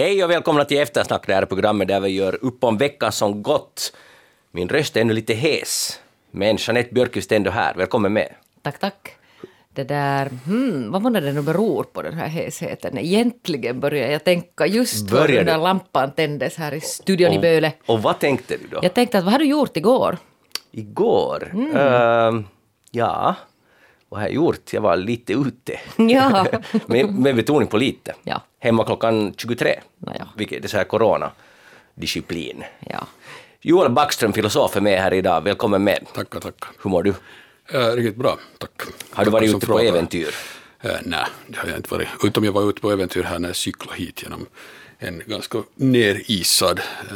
[0.00, 3.42] Hej och välkomna till Eftersnack, det här programmet där vi gör upp om veckan som
[3.42, 3.92] gått.
[4.50, 6.00] Min röst är ännu lite hes,
[6.30, 7.74] men Jeanette Björkqvist är ändå här.
[7.74, 8.34] Välkommen med.
[8.62, 9.16] Tack, tack.
[9.74, 12.98] Det där, hmm, vad månne det nu beror på den här hesheten?
[12.98, 15.34] Egentligen började jag tänka just Började?
[15.34, 17.72] den där lampan tändes här i studion i Böle.
[17.86, 18.78] Och vad tänkte du då?
[18.82, 20.18] Jag tänkte att vad har du gjort igår?
[20.72, 21.50] Igår?
[21.52, 21.76] Mm.
[21.76, 22.44] Ehm,
[22.90, 23.34] ja,
[24.08, 24.72] vad har jag gjort?
[24.72, 25.80] Jag var lite ute.
[25.96, 26.46] Ja.
[26.86, 28.14] med, med betoning på lite.
[28.22, 28.42] Ja.
[28.62, 30.28] Hemma klockan 23, Nåja.
[30.36, 32.64] vilket är så här coronadisciplin.
[32.80, 33.06] Ja.
[33.60, 35.40] Joel Backström, filosof, är med här idag.
[35.44, 36.06] Välkommen med.
[36.14, 36.68] Tackar, tackar.
[36.82, 37.14] Hur mår du?
[37.72, 38.70] Äh, riktigt bra, tack.
[39.10, 40.34] Har du varit ute på äventyr?
[40.80, 42.08] Äh, nej, det har jag inte varit.
[42.24, 44.46] Utom jag var ute på äventyr här när jag cyklade hit genom
[44.98, 46.80] en ganska nerisad
[47.10, 47.14] äh,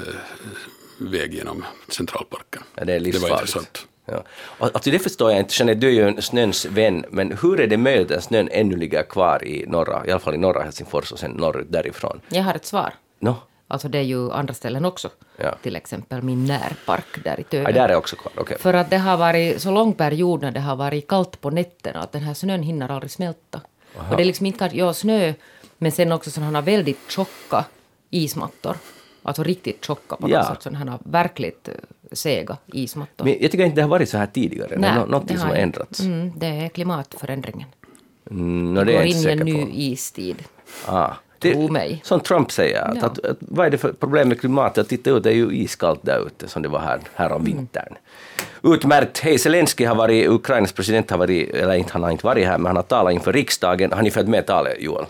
[0.98, 2.62] väg genom Centralparken.
[2.74, 3.40] Ja, det är det var livsfarligt.
[3.40, 3.86] intressant.
[4.06, 4.22] Ja.
[4.58, 7.66] Alltså det förstår jag inte, Jeanette, du är ju en snöns vän, men hur är
[7.66, 11.12] det möjligt att snön ännu ligger kvar i norra, i alla fall i norra Helsingfors
[11.12, 12.20] och sen norrut därifrån?
[12.28, 12.94] Jag har ett svar.
[13.18, 13.36] No.
[13.68, 15.10] Alltså det är ju andra ställen också.
[15.36, 15.54] Ja.
[15.62, 17.64] Till exempel min närpark där i Töve.
[17.64, 18.58] Ja, där är också kvar, okej.
[18.58, 22.00] För att det har varit så lång period när det har varit kallt på nätterna
[22.00, 23.60] att den här snön hinner aldrig smälta.
[24.10, 25.32] Och det är liksom inte ja snö,
[25.78, 27.64] men sen också sådana väldigt tjocka
[28.10, 28.76] ismattor.
[29.26, 30.38] Alltså riktigt tjocka på Ja.
[30.38, 31.74] något sätt, sådana här verkligt eh,
[32.12, 33.24] sega ismattor.
[33.24, 35.56] Men jag tycker inte det har varit så här tidigare, Nej, nå- någonting som har
[35.56, 36.00] ändrats.
[36.00, 37.68] Mm, det är klimatförändringen.
[38.30, 39.70] Mm, no, det går in i en ny på.
[39.72, 40.36] istid.
[40.86, 41.10] Ah.
[41.38, 42.00] Det, mig.
[42.04, 43.06] Som Trump säger, att, Ja.
[43.06, 44.78] att, att, vad är det för problem med klimatet?
[44.78, 47.40] Att titta ut, det är ju iskallt där ute som det var här, här om
[47.42, 47.56] Mm.
[47.56, 47.94] vintern.
[48.62, 49.18] Utmärkt.
[49.18, 52.58] Hej, Zelensky har varit, Ukrainas president har varit, eller inte, han har inte varit här,
[52.58, 53.92] men han har talat inför riksdagen.
[53.92, 55.04] Har ni följt med talet, Joel?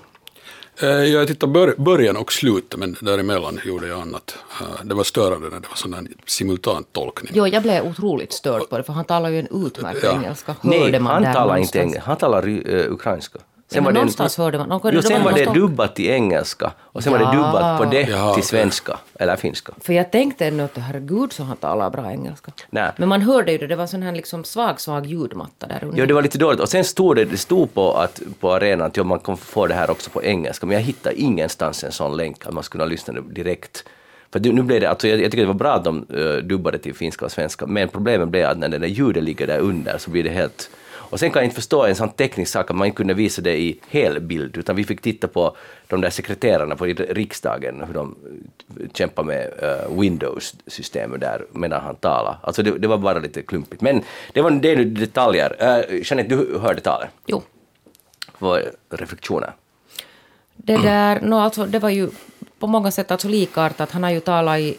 [0.83, 4.37] Äh, jag tittade bör, början och slutet, men däremellan gjorde jag annat.
[4.61, 7.33] Äh, det var störande när det var sån här simultan tolkning.
[7.35, 10.13] Jo, jag blev otroligt störd på det, för han talar ju en utmärkt Ja.
[10.13, 10.57] engelska.
[10.61, 13.39] Nej, Hörde man han talar inte engelska, han talar uh, ukrainska.
[13.73, 17.03] Ja, men någonstans hörde man- Jo, det sen var var det dubbat till engelska och
[17.03, 17.33] sen var det Ja.
[17.33, 19.73] dubbat på det Jaha, till svenska, eller finska.
[19.81, 22.53] För jag tänkte ännu att herregud så han talar bra engelska.
[22.71, 22.91] Nej.
[22.97, 25.99] Men man hörde ju det, det var sån här liksom svag, svag ljudmatta där under.
[25.99, 26.61] Jo, det var lite dåligt.
[26.61, 29.67] Och sen stod det, det stod på, att, på arenan att ja, man kan få
[29.67, 32.81] det här också på engelska, men jag hittade ingenstans en sån länk att man skulle
[32.83, 33.85] kunna lyssna direkt.
[34.33, 36.79] För nu blev det, alltså jag, jag tycker det var bra att de uh, dubbade
[36.79, 39.99] till finska och svenska, men problemet blev att när det där ljudet ligger där under
[39.99, 40.71] så blir det helt...
[41.15, 43.43] Och sen kan jag inte förstå en sån teknisk sak att man inte kunde visa
[43.43, 47.95] det i hel bild, utan vi fick titta på de där sekreterarna på riksdagen, hur
[47.95, 48.17] de
[48.93, 52.39] kämpar med uh, Windows-systemet där medan han talar.
[52.43, 53.83] Alltså det, det var bara lite klumpigt.
[53.83, 54.03] Men
[54.33, 55.57] det var är nu detaljer.
[55.63, 57.09] Uh, Jeanette, du hörde talet.
[57.27, 57.43] Jo.
[58.39, 59.53] Vad reflektioner?
[60.57, 62.09] Det där, no, alltså, det var ju
[62.59, 63.91] på många sätt alltså likartat.
[63.91, 64.79] Han har ju talat i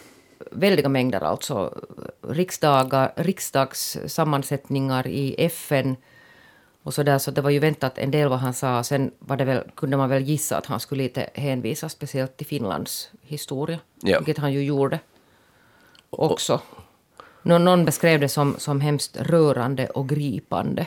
[0.50, 1.74] väldiga mängder, alltså
[2.28, 5.96] riksdagar, riksdagssammansättningar i FN
[6.86, 8.82] och så där, så det var ju väntat en del vad han sa.
[8.82, 12.46] Sen var det väl, kunde man väl gissa att han skulle lite hänvisa speciellt till
[12.46, 14.18] Finlands historia, Ja.
[14.18, 14.98] vilket han ju gjorde
[16.10, 16.60] också.
[17.42, 20.86] Nå, någon beskrev det som, som hemskt rörande och gripande.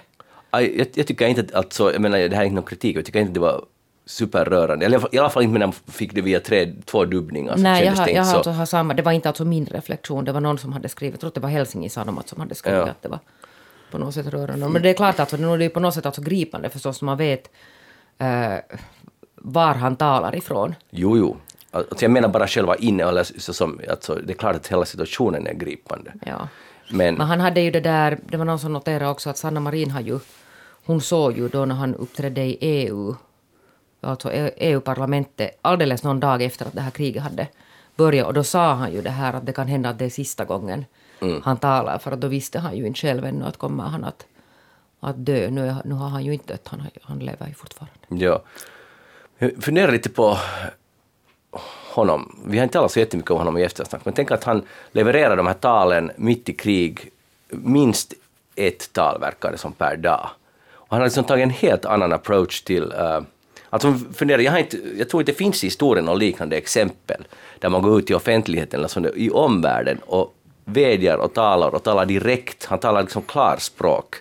[0.52, 3.06] Jag, jag tycker inte att, alltså, jag menar, det här är inte någon kritik, jag
[3.06, 3.66] tycker inte det var
[4.06, 4.86] superrörande.
[4.86, 7.56] Eller i alla fall- inte när man fick det via tre, två dubbningar.
[7.56, 8.36] så Nej, jag har, jag har så.
[8.38, 8.94] alltså har samma.
[8.94, 11.34] Det var inte alltså min reflektion, det var någon som hade skrivit, jag tror att
[11.36, 12.90] det var Helsingin Sanomat som hade skrivit Ja.
[12.90, 13.20] att det var
[13.92, 14.70] på något sätt rörande.
[14.70, 17.18] Men det är klart att alltså, det är på något sätt alltså gripande förstås, man
[17.18, 17.52] vet
[18.18, 18.56] eh,
[19.36, 20.76] var han talar ifrån.
[20.90, 21.38] Jo, jo.
[21.72, 25.54] Alltså, jag menar bara själva innehållet, som, alltså, det är klart att hela situationen är
[25.54, 26.14] gripande.
[26.26, 26.48] Ja.
[26.92, 29.60] Men, Men han hade ju det där, det var någon som noterade också att Sanna
[29.60, 30.20] Marin har ju,
[30.86, 33.16] hon såg ju då när han uppträdde i EU,
[34.02, 37.48] alltså EU-parlamentet, alldeles någon dag efter att det här kriget hade
[37.96, 40.10] börjat, och då sa han ju det här att det kan hända att det är
[40.10, 40.86] sista gången
[41.44, 44.26] han talar, för att då visste han ju inte själv ännu att kommer han att,
[45.00, 45.50] att dö.
[45.50, 48.26] Nu, är, nu har han ju inte dött, han, han lever ju fortfarande.
[48.26, 48.44] ja.
[49.42, 50.38] Jag funderar lite på
[51.94, 52.40] honom.
[52.46, 55.38] Vi har inte talat så jättemycket om honom i eftersnack, men tänk att han levererar
[55.38, 57.12] de här talen mitt i krig,
[57.50, 58.14] minst
[58.56, 60.30] ett tal verkar det som per dag.
[60.72, 63.22] Och han har liksom tagit en helt annan approach till uh,
[63.70, 67.28] Alltså fundera, jag, har inte, jag tror inte det finns i historien något liknande exempel
[67.60, 70.34] där man går ut i offentligheten, alltså i omvärlden och
[70.74, 74.16] vädjar och talar och talar direkt, han talar liksom klarspråk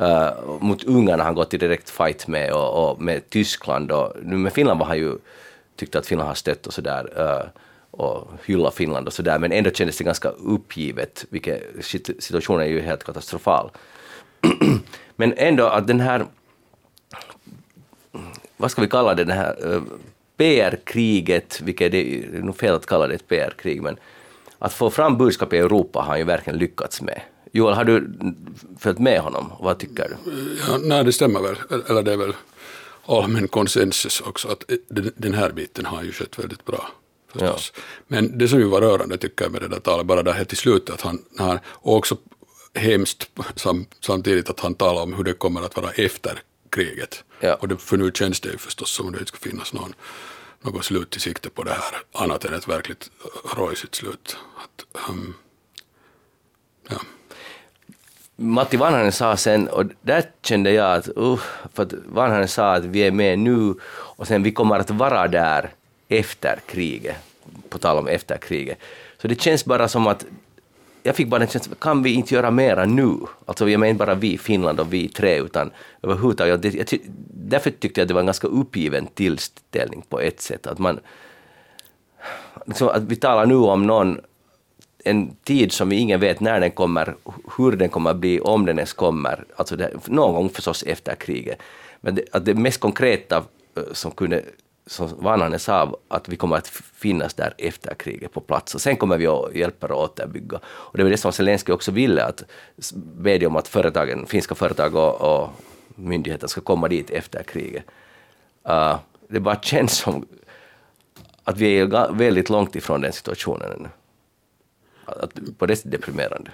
[0.00, 4.36] uh, mot ungarna han gått i direkt fight med och, och med Tyskland och nu
[4.36, 5.18] med Finland var han ju
[5.76, 7.48] tyckte att Finland har stött och sådär uh,
[7.90, 11.62] och hylla Finland och sådär men ändå kändes det ganska uppgivet, vilket
[12.18, 13.70] situationen är ju helt katastrofal.
[15.16, 16.26] men ändå att den här
[18.56, 19.82] vad ska vi kalla det, det här eh, uh,
[20.36, 23.96] PR-kriget, vilket det är nog fel att kalla det ett PR-krig, men
[24.62, 27.20] att få fram budskap i Europa har han ju verkligen lyckats med.
[27.52, 28.10] Joel, har du
[28.78, 29.52] följt med honom?
[29.60, 30.32] Vad tycker du?
[30.68, 31.56] Ja, nej, det stämmer väl.
[31.88, 32.34] Eller det är väl
[33.06, 34.64] allmän konsensus också att
[35.16, 36.88] den- här biten har ju skett väldigt bra.
[37.32, 37.72] Förstås.
[38.08, 40.56] Men det som ju var rörande tycker jag med det där talet, bara där till
[40.56, 42.16] slutet, att han, när han och också
[42.74, 47.24] hemskt sam, samtidigt att han talar om hur det kommer att vara efter kriget.
[47.40, 47.54] Ja.
[47.54, 49.94] Och det, för nu känns det ju förstås som om det inte ska finnas någon,
[50.62, 53.10] något slut i sikte på det här, annat än ett verkligt
[53.56, 54.36] rojsigt slut.
[54.56, 55.34] Att, um,
[56.88, 56.96] ja.
[58.36, 61.40] Matti Vanhanen sa sen, och där kände jag att, uh,
[61.72, 65.28] för att Vanhanen sa att vi är med nu och sen vi kommer att vara
[65.28, 65.70] där
[66.08, 67.16] efter kriget,
[67.68, 68.78] på tal om efter kriget.
[69.18, 70.24] Så det känns bara som att,
[71.02, 73.16] jag fick bara den känslan, kan vi inte göra mera nu?
[73.46, 75.70] Alltså jag menar inte bara vi, Finland och vi tre, utan
[76.02, 76.64] överhuvudtaget.
[76.64, 77.00] Jag, jag,
[77.34, 80.66] därför tyckte jag att det var en ganska uppgiven tillställning på ett sätt.
[80.66, 81.00] Att man,
[82.66, 84.20] liksom att vi talar nu om någon
[85.04, 87.14] en tid som vi ingen vet när den kommer,
[87.56, 91.14] hur den kommer att bli, om den ens kommer, alltså det, någon gång förstås efter
[91.14, 91.58] kriget.
[92.00, 93.36] Men det, att det mest konkreta
[93.76, 94.42] eh, som kunde
[94.86, 98.74] som Vanhanen sa, att vi kommer att finnas där efter kriget på plats.
[98.74, 100.60] Och sen kommer vi att hjälpa och återbygga.
[100.66, 102.44] Och det var det som Zelenskyj också ville, att
[102.94, 105.50] bedja om att företagen, finska företag och, och
[105.94, 107.84] myndigheter ska komma dit efter kriget.
[108.68, 108.98] Uh,
[109.28, 110.26] det bara känns som
[111.44, 113.88] att vi är väldigt långt ifrån den situationen ännu.
[115.04, 116.50] Att, på det sättet deprimerande.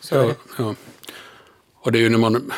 [0.00, 0.74] Så är ja, ja.
[1.74, 2.52] Och det är ju när man,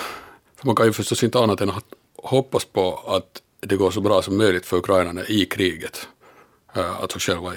[0.56, 1.84] för man kan ju förstås inte annat än att
[2.16, 6.08] hoppas på att det går så bra som möjligt för ukrainarna i kriget.
[6.76, 7.54] Uh, alltså själva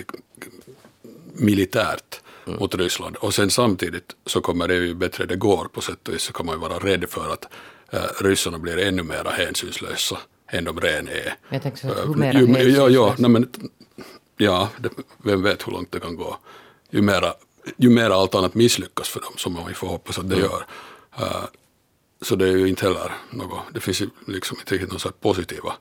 [1.33, 3.15] militärt mot Ryssland.
[3.15, 6.33] Och sen samtidigt så kommer det ju bättre det går på sätt och vis så
[6.33, 7.45] kan man ju vara rädd för att
[7.94, 10.17] uh, ryssarna blir ännu mer hänsynslösa
[10.47, 11.35] än de redan är.
[11.50, 13.15] Jag så att Eh, hur mera ju, ja, ja, hänsynslösa?
[13.17, 13.50] nej, men,
[14.38, 16.38] ja det, vem vet hur långt det kan gå.
[16.89, 17.33] Ju mera,
[17.77, 20.65] ju mera allt annat misslyckas för dem, som man får hoppas att det gör.
[22.24, 25.74] Så det är ju inte heller något, det finns ju liksom inte riktigt några positiva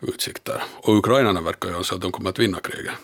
[0.00, 0.62] utsikter.
[0.76, 2.94] Och ukrainarna verkar ju anse att de kommer att vinna kriget.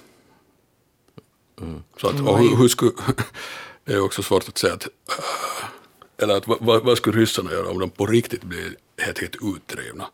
[2.00, 2.92] Så att, och hur, hur skulle,
[3.84, 5.64] det är också svårt att säga att, eh,
[6.22, 10.04] eller att, vad, vad skulle ryssarna göra om de på riktigt blir helt, helt utdrivna?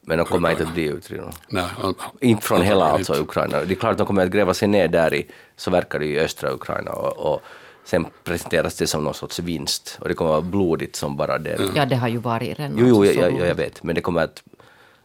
[0.00, 1.32] Men de kommer inte att bli utrivna.
[1.48, 3.14] Nej, an- Inte från hela alltså.
[3.22, 3.64] Ukraina.
[3.64, 5.26] Det är klart att de kommer att gräva sig ner där i,
[5.56, 7.42] så verkar det i östra Ukraina och, och
[7.88, 11.38] sen presenteras det som någon sorts vinst och det kommer att vara blodigt som bara
[11.38, 11.58] det.
[11.74, 12.78] Ja, det har ju varit redan.
[12.78, 14.42] Jo, jo, alltså, jag, så- jag, jag vet, men det kommer att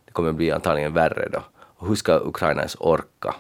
[0.05, 1.43] det kommer att bli antagligen värre då.
[1.77, 3.35] Och hur ska Ukraina ens orka?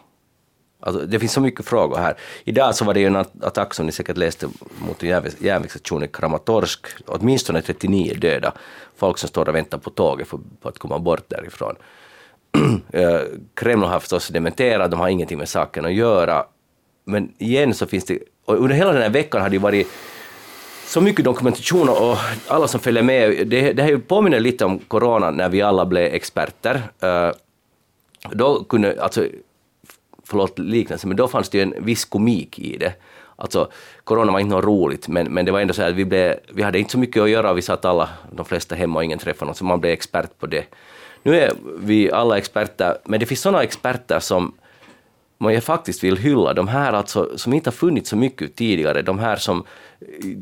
[0.79, 2.17] Alltså, det finns så mycket frågor här.
[2.43, 4.47] Idag så var det ju en at- attack som ni säkert läste
[4.87, 6.87] mot en järnvägs- järnvägsstation i Kramatorsk.
[7.05, 8.53] Åtminstone 39 döda.
[8.95, 11.75] Folk som står och väntar på tåget för, på att komma bort därifrån.
[12.93, 13.19] Eh,
[13.53, 16.45] Kreml har förstås dementerat, de har ingenting med saken att göra.
[17.05, 19.87] Men igen så finns det, och under hela den här veckan har det ju varit
[20.85, 22.17] så mycket dokumentation och
[22.47, 25.85] alla som följer med, det, det här ju påminner lite om corona när vi alla
[25.85, 26.81] blev experter.
[26.99, 27.31] Eh,
[28.31, 29.25] då kunde, alltså,
[30.23, 32.93] förlåt liknelsen, men då fanns det ju en viss komik i det.
[33.35, 33.71] Alltså,
[34.03, 36.63] corona var inte något roligt, men, men det var ändå så att vi, blev, vi
[36.63, 39.19] hade inte så mycket att göra och vi satt alla, de flesta hemma och ingen
[39.19, 40.65] träffade någon, så man blev expert på det.
[41.23, 44.53] Nu är vi alla experter, men det finns sådana experter som
[45.37, 49.01] man jag faktiskt vill hylla, de här alltså, som inte har funnits så mycket tidigare,
[49.01, 49.63] de här som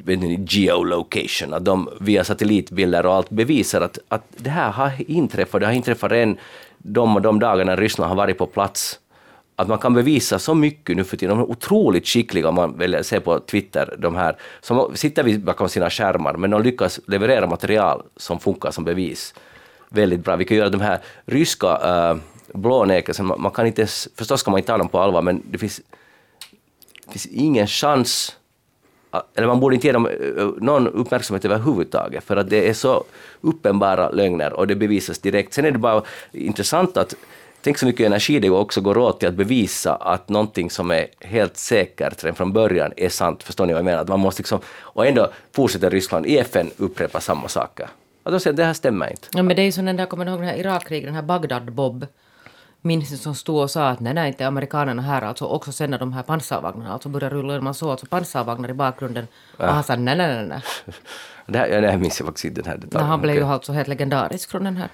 [0.04, 4.92] vet ni, geolocation, att de via satellitbilder och allt bevisar att, att det här har
[5.08, 6.38] inträffat, det har inträffat redan
[6.78, 9.00] de och de dagarna Ryssland har varit på plats.
[9.56, 12.78] Att man kan bevisa så mycket nu för tiden, de är otroligt skickliga om man
[12.78, 14.36] väljer se på Twitter, de här.
[14.62, 19.34] Som sitter vid bakom sina skärmar, men de lyckas leverera material som funkar som bevis.
[19.90, 20.36] Väldigt bra.
[20.36, 22.20] Vi kan göra de här ryska uh,
[22.54, 25.44] blånekelsen, man, man kan inte ens, förstås kan man inte ta dem på allvar, men
[25.52, 25.82] det finns,
[27.06, 28.36] det finns ingen chans,
[29.36, 30.10] eller man borde inte ge dem
[30.58, 33.04] någon uppmärksamhet överhuvudtaget, för att det är så
[33.42, 35.54] uppenbara lögner och det bevisas direkt.
[35.54, 37.16] Sen är det bara intressant att
[37.64, 41.08] Tänk så mycket energi det också går åt till att bevisa att någonting som är
[41.20, 43.44] helt säkert redan från början är sant.
[43.44, 44.02] Förstår ni vad jag menar?
[44.02, 47.88] Att man måste liksom, och ändå fortsätter Ryssland i FN upprepa samma saker.
[48.24, 49.28] Att de säger att det här stämmer inte.
[49.34, 51.16] Ja, men det är ju som den där, kommer ni ihåg den här Irakkriget, den
[51.16, 52.08] här Bagdad-Bob,
[52.82, 56.00] minns som stod och sa att nej, nej, inte amerikanerna här, alltså också sen när
[56.00, 59.84] de här pansarvagnarna alltså började rulla in, man såg alltså pansarvagnar i bakgrunden, och han
[59.84, 60.62] sa nej, nej, nej, nej.
[61.46, 63.10] Det här, ja, det här minns jag faktiskt inte den här Men detaljen.
[63.10, 64.90] han blev ju alltså helt legendarisk från den här.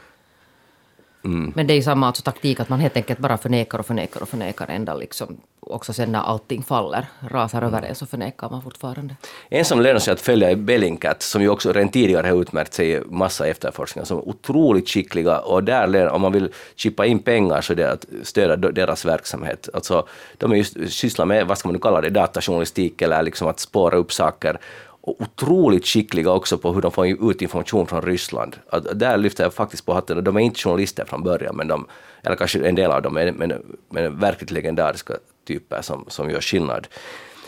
[1.21, 4.21] Men det är ju samma alltså taktik att man helt enkelt bara förnekar och förnekar
[4.21, 5.37] och förnekar ända liksom.
[5.59, 9.15] Också sen när allting faller, rasar över en så förnekar man fortfarande.
[9.49, 12.73] En som lönar sig att följa är Bellingcat, som ju också redan tidigare har utmärkt
[12.73, 17.19] sig i massa efterforskningar, som är otroligt skickliga och där, om man vill chippa in
[17.19, 19.69] pengar så är det att stödja deras verksamhet.
[19.73, 20.07] Alltså,
[20.37, 23.59] de är just, sysslar med, vad ska man nu kalla det, datajournalistik eller liksom att
[23.59, 24.59] spåra upp saker
[25.07, 28.55] och otroligt skickliga också på hur de får ut information från Ryssland.
[28.69, 30.23] Att där lyfter jag faktiskt på hatten.
[30.23, 31.85] De är inte journalister från början, men de,
[32.23, 35.13] eller kanske en del av dem, men, men, men verkligt legendariska
[35.47, 36.87] typer som, som gör skillnad.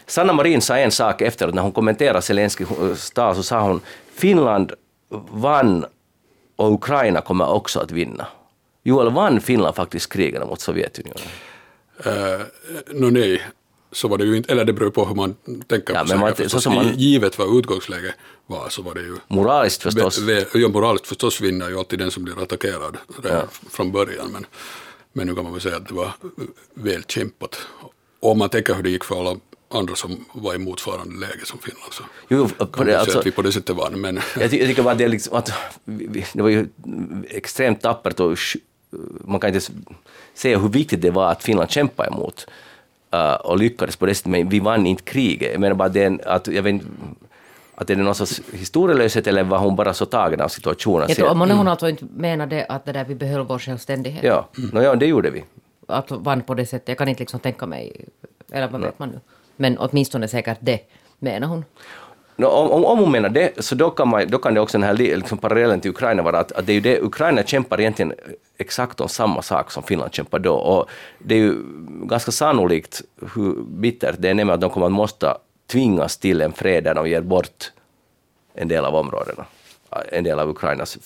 [0.06, 3.82] Sanna Marin sa en sak efteråt när hon kommenterade Zelenskyjs eh, tal, så sa hon
[4.14, 4.74] Finland
[5.32, 5.86] vann
[6.56, 8.28] och Ukraina kommer också att vinna.
[8.84, 11.24] Joel, vann Finland faktiskt krigen mot Sovjetunionen?
[12.06, 12.42] Eh, uh,
[12.94, 13.42] no, nej,
[13.92, 15.36] så var det ju inte, eller det beror på hur man
[15.68, 18.16] tänker ja, på men man, så som man, Givet vad utgångsläget
[18.48, 19.16] var så var det ju...
[19.28, 20.20] Moraliskt förstås.
[20.54, 23.44] ja, moraliskt förstås vinner ju alltid den som blir attackerad ja.
[23.72, 24.46] från början, men,
[25.14, 26.12] men nu kan man väl säga att det var
[26.74, 27.58] väl kämpat.
[28.20, 29.40] Och om man tänker hur det gick för alla
[29.72, 33.32] andra som var i motsvarande läge som Finland så jo, kan det, alltså, att vi
[33.32, 34.02] på det sättet vann.
[34.02, 34.16] Men...
[34.16, 35.52] Jag, tycker, jag tycker bara det, liksom, att
[36.34, 36.68] det var ju
[37.30, 38.38] extremt tappert och
[39.26, 39.72] man kan inte
[40.34, 42.48] se hur viktigt det var att Finland kämpade emot
[43.14, 45.52] uh, och lyckades på det sättet, men vi vann inte kriget.
[45.52, 46.82] Jag menar bara det, att, jag vet,
[47.76, 51.08] att är det någon sorts historielöshet eller var hon bara så tagen av situationen?
[51.08, 51.58] Jag tror, mm.
[51.58, 54.24] hon alltså inte menade att det där vi behöll vår självständighet.
[54.24, 54.70] Ja, mm.
[54.74, 55.44] no, ja det gjorde vi.
[55.88, 58.06] Att vann på det sättet, jag kan inte liksom tänka mig,
[58.52, 59.20] eller vad vet man nu?
[59.56, 60.80] Men åtminstone säkert det
[61.20, 61.66] menar hon.
[62.36, 64.88] No, om, om hon menar det, så då kan, man, då kan det också den
[64.88, 68.14] här liksom parallellen till Ukraina vara att, att det är ju det, Ukraina kämpar egentligen
[68.60, 70.54] exakt om samma sak som Finland kämpar då.
[70.54, 70.90] Och
[71.20, 71.56] det är ju
[72.04, 73.02] ganska sannolikt
[73.36, 75.38] hur bittert det är, nämligen att de kommer att måste
[75.68, 77.72] tvingas till en fred där de ger bort
[78.54, 79.46] en del av områdena
[80.12, 80.98] en del av Ukrainas.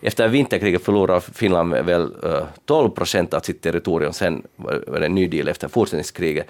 [0.00, 2.14] Efter vinterkriget förlorade Finland väl
[2.64, 6.46] 12 eh, procent av sitt territorium, sen var det en ny deal efter fortsättningskriget.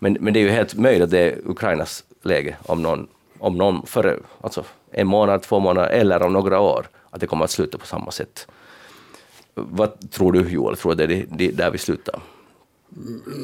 [0.00, 3.58] Men, men det är ju helt möjligt att det är Ukrainas läge om någon, om
[3.58, 7.50] någon före, alltså en månad, två månader eller om några år, att det kommer att
[7.50, 8.46] sluta på samma sätt.
[9.54, 12.20] Vad tror du Joel, tror du det är det, där vi slutar?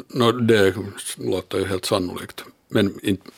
[0.09, 0.75] No, det
[1.19, 2.45] låter ju helt sannolikt.
[2.69, 3.31] Men inte,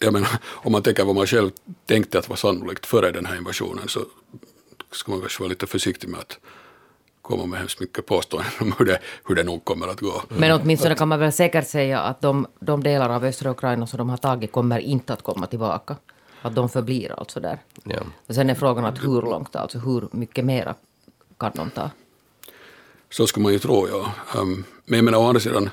[0.00, 1.50] jag menar, om man tänker vad man själv
[1.86, 4.00] tänkte att var sannolikt före den här invasionen så
[4.92, 6.38] ska man kanske vara lite försiktig med att
[7.22, 10.22] komma med hemskt mycket påståenden om hur det, hur det nog kommer att gå.
[10.28, 13.98] Men åtminstone kan man väl säkert säga att de, de delar av östra Ukraina som
[13.98, 15.96] de har tagit kommer inte att komma tillbaka.
[16.42, 17.58] Att de förblir alltså där.
[17.84, 18.00] Ja.
[18.26, 20.74] Och sen är frågan att hur långt, alltså hur mycket mera
[21.40, 21.90] kan de ta?
[23.10, 24.12] Så skulle man ju tro, ja.
[24.36, 25.70] Um, men jag menar å andra sidan,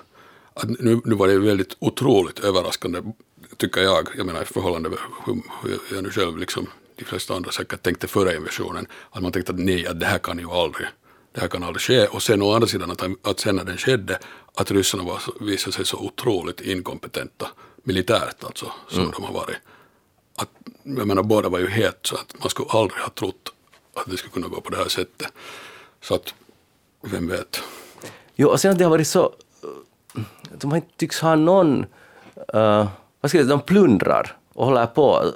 [0.53, 3.01] att nu, nu var det väldigt otroligt överraskande,
[3.57, 7.33] tycker jag, jag menar i förhållande till hur, hur jag nu själv, liksom de flesta
[7.36, 10.50] andra säkert tänkte före invasionen, att man tänkte att nej, att det här kan ju
[10.51, 10.88] aldrig
[11.38, 12.07] det här kan aldrig ske.
[12.07, 14.19] Och sen å andra sidan att, att sen när den skedde,
[14.55, 17.47] att ryssarna var, visade sig så otroligt inkompetenta
[17.83, 19.12] militärt alltså, som mm.
[19.12, 19.57] de har varit.
[20.36, 20.50] Att,
[20.83, 23.53] jag menar båda var ju helt så att man skulle aldrig ha trott
[23.97, 25.27] att det skulle kunna gå på det här sättet.
[26.01, 26.33] Så att,
[27.01, 27.61] vem vet.
[28.35, 29.33] Jo, och sen att det har varit så,
[30.51, 31.85] de har inte tycks ha någon,
[32.55, 32.87] uh,
[33.21, 35.33] vad ska jag säga, de plundrar och håller på.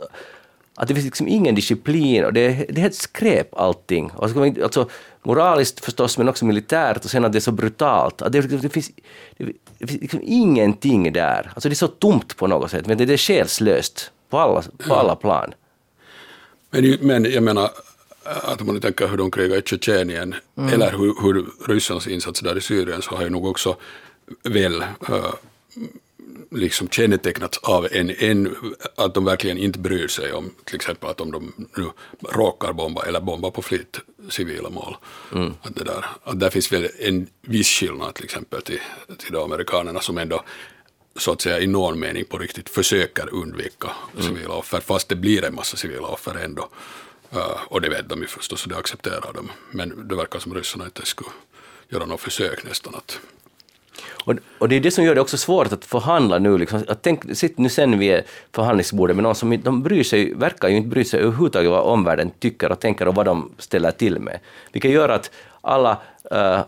[0.75, 4.11] Att det finns liksom ingen disciplin och det, det är helt skräp allting.
[4.17, 4.89] Alltså,
[5.23, 8.21] moraliskt förstås, men också militärt och sen att det är så brutalt.
[8.21, 8.91] Att det, det finns,
[9.37, 11.51] det finns liksom ingenting där.
[11.53, 14.63] Alltså det är så tomt på något sätt, men det, det är själslöst på alla,
[14.87, 15.53] på alla plan.
[16.69, 17.69] Men, men jag menar,
[18.23, 20.73] att om man tänker hur de krigar i Tjetjenien mm.
[20.73, 23.75] eller hur, hur Rysslands insats där i Syrien så har ju nog också
[24.43, 25.33] väl uh,
[26.51, 28.55] liksom kännetecknats av en, en,
[28.95, 31.85] att de verkligen inte bryr sig om till exempel att om de nu
[32.29, 33.99] råkar bomba eller bomba på flit
[34.29, 34.95] civila mål.
[35.33, 35.53] Mm.
[35.61, 38.79] Att, det där, att där finns väl en viss skillnad till exempel till,
[39.17, 40.43] till de amerikanerna som ändå
[41.15, 44.27] så att säga i någon mening på riktigt försöker undvika mm.
[44.27, 46.69] civila offer fast det blir en massa civila offer ändå.
[47.35, 49.51] Uh, och det vet de ju förstås och det accepterar de.
[49.71, 51.29] Men det verkar som ryssarna inte skulle
[51.89, 53.19] göra något försök nästan att
[54.25, 56.57] och, och, det är det som gör det också svårt att förhandla nu.
[56.57, 56.83] Liksom.
[56.88, 58.21] Att tänk, sitt nu sen vid
[58.51, 62.31] förhandlingsbordet med någon som de bryr sig, verkar ju inte bry sig överhuvudtaget vad omvärlden
[62.39, 64.39] tycker och tänker och vad de ställer till med.
[64.71, 66.61] Vilket gör att alla äh,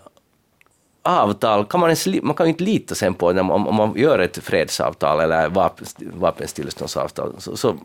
[1.02, 4.20] avtal kan man, ens, man kan ju inte lita sen på om, om man gör
[4.20, 7.36] ett fredsavtal eller vapen, vapenstilleståndsavtal.
[7.38, 7.78] Så, så,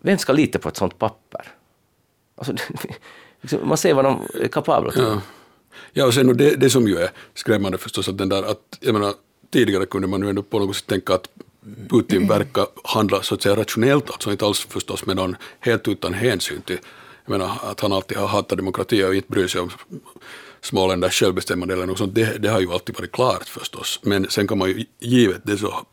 [0.00, 1.44] vem ska lita på ett sånt papper?
[2.38, 2.52] Alltså,
[3.40, 5.02] liksom, man ser vad de är kapabla till.
[5.02, 5.20] Ja.
[5.92, 8.78] Ja, och sen och det, det som ju är skrämmande förstås, att den där, att,
[8.80, 9.14] jag menar,
[9.52, 11.28] tidigare kunde man ju ändå på något sätt tänka att
[11.88, 16.14] Putin verkar handla så att säga rationellt, alltså inte alls förstås med någon helt utan
[16.14, 16.78] hänsyn till,
[17.24, 19.70] jag menar att han alltid har hatat demokrati och inte bryr sig om
[20.60, 24.00] småländers självbestämmande eller något sånt, det, det, har ju alltid varit klart förstås.
[24.02, 25.86] Men sen kan man ju, givet det så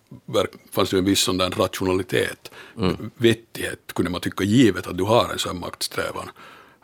[0.71, 3.11] fanns det ju en viss sån där rationalitet, mm.
[3.17, 6.29] vettighet kunde man tycka, givet att du har en sån maktsträvan.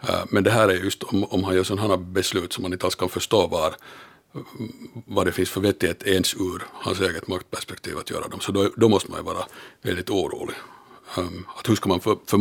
[0.08, 2.86] Eh, men det här är just om, om han gör sådana beslut som man inte
[2.86, 3.76] alls kan förstå var,
[5.06, 8.40] vad det finns för vettighet ens ur hans eget maktperspektiv att göra dem.
[8.40, 9.46] Så då, då måste man ju vara
[9.82, 10.56] väldigt orolig.
[11.18, 12.38] Um, att hur ska man för, för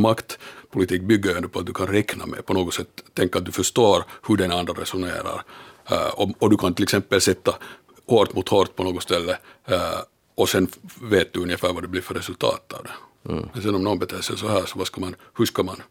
[0.70, 3.52] maktpolitik bygga ändå på att du kan räkna med på något sätt, tänka att du
[3.52, 5.42] förstår hur den andra resonerar.
[6.14, 7.54] Och, och, du kan till exempel sätta
[8.06, 9.32] hårt mot hårt på något ställe
[9.70, 10.00] uh,
[10.34, 10.68] och sen
[11.02, 13.32] vet du ungefär vad det blir för resultat av det.
[13.32, 13.48] Mm.
[13.52, 15.82] Men sen om någon beter sig så här, så vad ska man, hur ska man,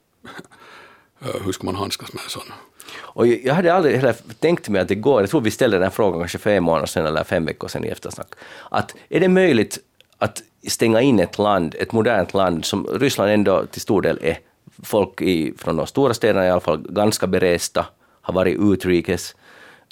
[1.23, 2.51] uh, hur ska man handskas med sån?
[2.97, 5.91] Och jag hade aldrig heller tänkt mig att det går, jag tror vi ställde den
[5.91, 8.27] frågan kanske för en månad sedan eller fem veckor sedan i eftersnack,
[8.71, 9.79] att är det möjligt
[10.17, 14.37] att stänga in ett land, ett modernt land som Ryssland ändå till stor del är,
[14.83, 17.85] folk i, från de stora städerna i alla fall ganska beresta,
[18.21, 19.35] har varit utrikes,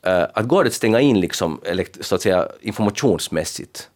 [0.08, 1.62] uh, att går det att stänga in liksom,
[2.02, 3.90] så att säga informationsmässigt?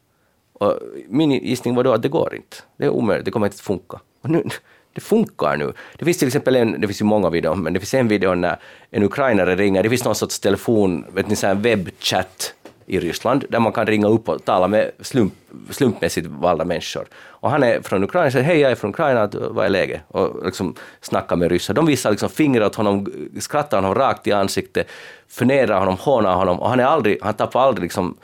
[0.53, 2.57] Och min gissning var då att det går inte.
[2.77, 3.99] Det är omöjligt, det kommer inte att funka.
[4.21, 4.43] Och nu,
[4.93, 5.73] det funkar nu.
[5.97, 8.35] Det finns till exempel en, det finns ju många videor, men det finns en video
[8.35, 12.53] när en ukrainare ringer, det finns någon sorts telefon, vet ni, så här webbchatt
[12.85, 15.33] i Ryssland, där man kan ringa upp och tala med slump,
[15.69, 17.07] slumpmässigt valda människor.
[17.13, 20.01] Och han är från Ukraina och säger hej, jag är från Ukraina, vad är läget?
[20.07, 21.73] Och liksom snackar med ryssar.
[21.73, 23.07] De visar liksom fingrar åt honom,
[23.39, 24.87] skrattar honom rakt i ansiktet,
[25.27, 28.17] förnedrar honom, hånar honom och han är aldrig, han tappar aldrig liksom,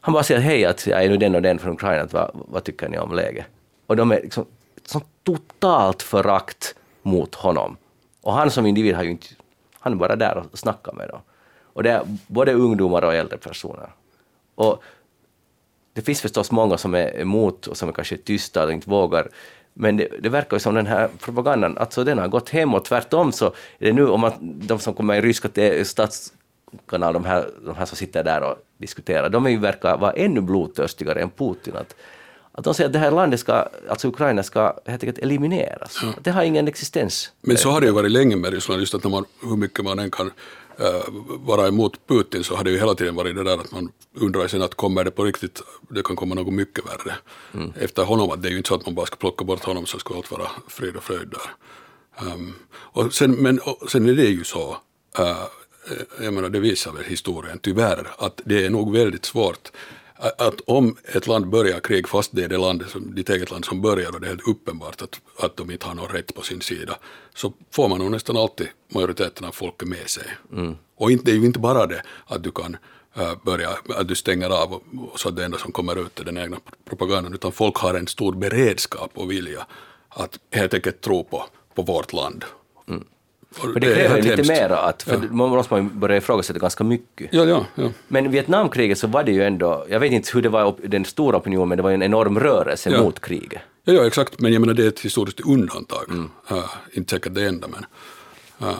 [0.00, 2.64] han bara säger hej, att jag är nu den och den från Ukraina, vad, vad
[2.64, 3.46] tycker ni om läget?
[3.86, 4.46] Och de är liksom
[4.84, 7.76] sånt totalt förakt mot honom.
[8.22, 9.26] Och han som individ har ju inte,
[9.80, 11.20] han är bara där och snackar med dem.
[11.72, 13.90] Och det är både ungdomar och äldre personer.
[14.54, 14.82] Och
[15.92, 19.28] det finns förstås många som är emot och som är kanske tysta och inte vågar.
[19.74, 22.84] Men det, det verkar ju som den här propagandan, alltså den har gått hem och
[22.84, 25.48] tvärtom så är det nu om man, de som kommer i ryska
[25.84, 30.12] statskanal, de här, de här som sitter där och diskuterar, de är ju verkar vara
[30.12, 31.76] ännu blodtörstigare än Putin.
[31.76, 31.94] Att,
[32.52, 35.98] att de säger att det här landet ska, alltså Ukraina ska helt enkelt elimineras.
[36.02, 36.12] Ja.
[36.22, 37.32] Det har ingen existens.
[37.40, 39.98] Men så har det ju varit länge med Ryssland, just att man, hur mycket man
[39.98, 40.30] än kan
[41.26, 44.48] vara emot Putin så har det ju hela tiden varit det där att man undrar
[44.48, 47.14] sen att kommer det på riktigt, det kan komma något mycket värre
[47.54, 47.72] mm.
[47.80, 48.30] efter honom.
[48.30, 50.14] Att det är ju inte så att man bara ska plocka bort honom så ska
[50.14, 51.50] allt vara frid och fröjd där.
[52.26, 54.76] Um, och sen, men och sen är det ju så,
[55.18, 55.44] uh,
[56.20, 59.70] jag menar det visar väl historien tyvärr, att det är nog väldigt svårt
[60.22, 63.64] att om ett land börjar krig, fast det är det land som, ditt eget land
[63.64, 66.42] som börjar och det är helt uppenbart att, att de inte har någon rätt på
[66.42, 66.98] sin sida,
[67.34, 70.24] så får man nog nästan alltid majoriteten av folket med sig.
[70.52, 70.76] Mm.
[70.96, 72.76] Och inte, det är ju inte bara det att du kan
[73.44, 74.82] börja, att du stänger av och,
[75.12, 77.94] och så att det enda som kommer ut är den egna propagandan, utan folk har
[77.94, 79.66] en stor beredskap och vilja
[80.08, 82.44] att helt enkelt tro på, på vårt land.
[83.52, 85.18] För det kräver ju lite mer, att, för ja.
[85.30, 87.28] man måste man börja ifrågasätta ganska mycket.
[87.32, 87.90] Ja, ja, ja.
[88.08, 91.36] Men Vietnamkriget så var det ju ändå, jag vet inte hur det var den stora
[91.36, 93.02] opinionen, men det var en enorm rörelse ja.
[93.02, 93.62] mot kriget.
[93.84, 96.04] Ja, ja, exakt, men jag menar det är ett historiskt undantag.
[96.10, 96.30] Mm.
[96.50, 97.84] Uh, inte säkert det enda, men...
[98.68, 98.76] Uh,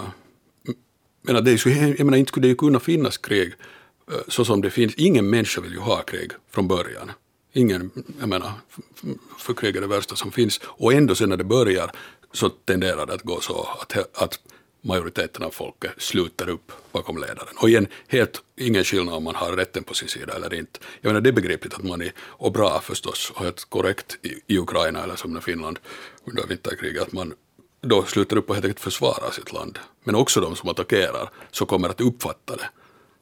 [1.22, 3.52] men det är så, jag menar, inte skulle det ju kunna finnas krig
[4.12, 4.94] uh, så som det finns.
[4.94, 7.12] Ingen människa vill ju ha krig från början.
[7.52, 8.52] Ingen, jag menar,
[9.38, 10.60] för krig är det värsta som finns.
[10.64, 11.90] Och ändå sen när det börjar
[12.32, 14.38] så tenderar det att gå så att, att
[14.82, 17.54] majoriteten av folket sluter upp bakom ledaren.
[17.56, 20.80] Och igen, helt ingen skillnad om man har rätten på sin sida eller inte.
[21.00, 24.54] Jag menar det är begripligt att man är, och bra förstås, och helt korrekt i,
[24.54, 25.78] i Ukraina eller som när Finland
[26.24, 27.34] under vinterkriget, att man
[27.80, 29.78] då sluter upp och helt enkelt försvarar sitt land.
[30.04, 32.68] Men också de som attackerar så kommer att uppfatta det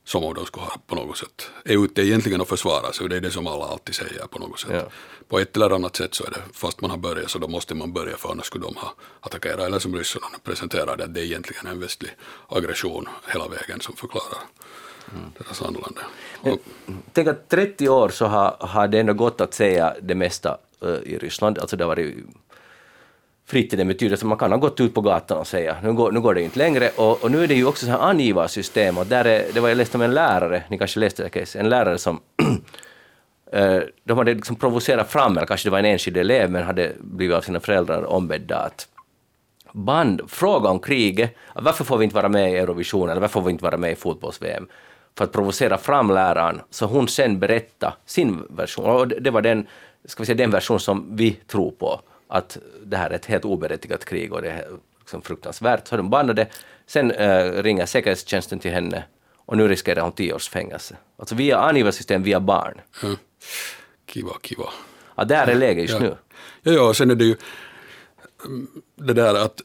[0.04, 3.10] som om de skulle ha på något sätt, är ute egentligen att försvara sig, och
[3.10, 4.70] det är det som alla alltid säger på något sätt.
[4.72, 4.82] Ja.
[5.28, 7.74] På ett eller annat sätt så är det, fast man har börjat så då måste
[7.74, 11.20] man börja för annars skulle de ha attackerat, eller som ryssarna presenterar det, att det
[11.20, 12.10] är egentligen en västlig
[12.48, 14.42] aggression hela vägen som förklarar
[15.12, 15.30] mm.
[15.38, 16.00] deras handlande.
[17.12, 20.90] tänk att 30 år så har, har det ändå gått att säga det mesta uh,
[20.90, 22.16] i Ryssland, alltså det har varit
[23.50, 24.16] fritt betyder.
[24.16, 26.42] Så man kan ha gått ut på gatan och säga nu går, nu går det
[26.42, 29.44] inte längre och, och nu är det ju också så här angivarsystem och där är,
[29.54, 32.20] det var jag läste om en lärare, ni kanske läste det case, en lärare som
[33.52, 36.92] eh, de hade liksom provocerat fram, eller kanske det var en enskild elev, men hade
[37.00, 38.88] blivit av sina föräldrar ombedda att
[39.72, 43.46] band, fråga om kriget, varför får vi inte vara med i Eurovision eller varför får
[43.46, 44.66] vi inte vara med i fotbolls-VM?
[45.18, 49.66] För att provocera fram läraren, så hon sen berättade sin version, och det var den,
[50.04, 52.00] ska vi säga, den version som vi tror på
[52.31, 54.64] att det här är ett helt oberättigat krig och det är
[54.99, 55.88] liksom fruktansvärt.
[55.88, 56.49] Så de bannade.
[56.87, 59.05] Sen äh, ringer säkerhetstjänsten till henne
[59.37, 60.97] och nu riskerar hon tio års fängelse.
[61.16, 62.81] Alltså via angivarsystem via barn.
[63.03, 63.16] Ja.
[64.07, 64.69] Kiva, kiva.
[65.16, 66.01] Ja, där är läget just ja.
[66.01, 66.16] nu.
[66.62, 67.37] Ja, ja, sen är det ju
[68.45, 69.61] mm, det där att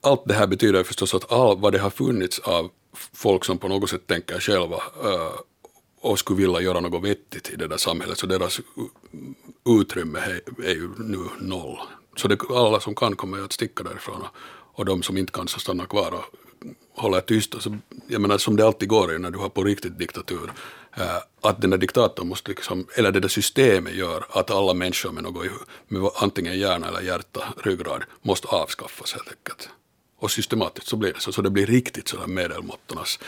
[0.00, 2.70] allt det här betyder förstås att all vad det har funnits av
[3.12, 5.32] folk som på något sätt tänker själva uh,
[6.00, 8.60] och skulle vilja göra något vettigt i det där samhället, så deras
[9.80, 11.78] utrymme är, är ju nu noll.
[12.16, 14.28] Så det, alla som kan kommer att sticka därifrån och,
[14.78, 16.24] och de som inte kan så stannar kvar och
[16.94, 17.54] håller tyst.
[17.54, 17.76] Alltså,
[18.08, 20.52] jag menar som det alltid går när du har på riktigt diktatur
[20.96, 25.12] eh, att den där diktatorn måste liksom, eller det där systemet gör att alla människor
[25.12, 25.46] med något
[25.88, 29.68] med antingen hjärna eller hjärta, ryggrad, måste avskaffas helt enkelt.
[30.18, 33.18] Och systematiskt så blir det så, så det blir riktigt sådär medelmåttornas,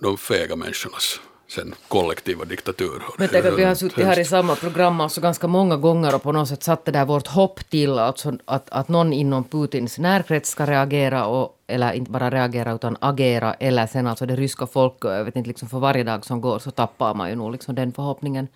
[0.00, 3.02] de fega människornas sen kollektiva diktatur.
[3.18, 6.22] Men tänk att vi har suttit här i samma program alltså ganska många gånger och
[6.22, 9.98] på något sätt satt det där vårt hopp till alltså att, att någon inom Putins
[9.98, 14.66] närkrets ska reagera och, eller inte bara reagera utan agera eller sen alltså det ryska
[14.66, 15.10] folket.
[15.10, 17.74] Jag vet inte, liksom för varje dag som går så tappar man ju nog liksom
[17.74, 18.48] den förhoppningen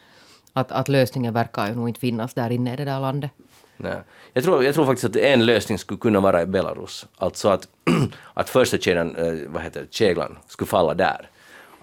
[0.53, 3.31] att, att lösningen verkar ju nog inte finnas där inne i det där landet.
[3.77, 4.03] Nej.
[4.33, 7.07] Jag, tror, jag tror faktiskt att en lösning skulle kunna vara i Belarus.
[7.17, 7.69] Alltså att,
[8.35, 11.31] att första kedjan, eh, vad heter det, keglan skulle falla där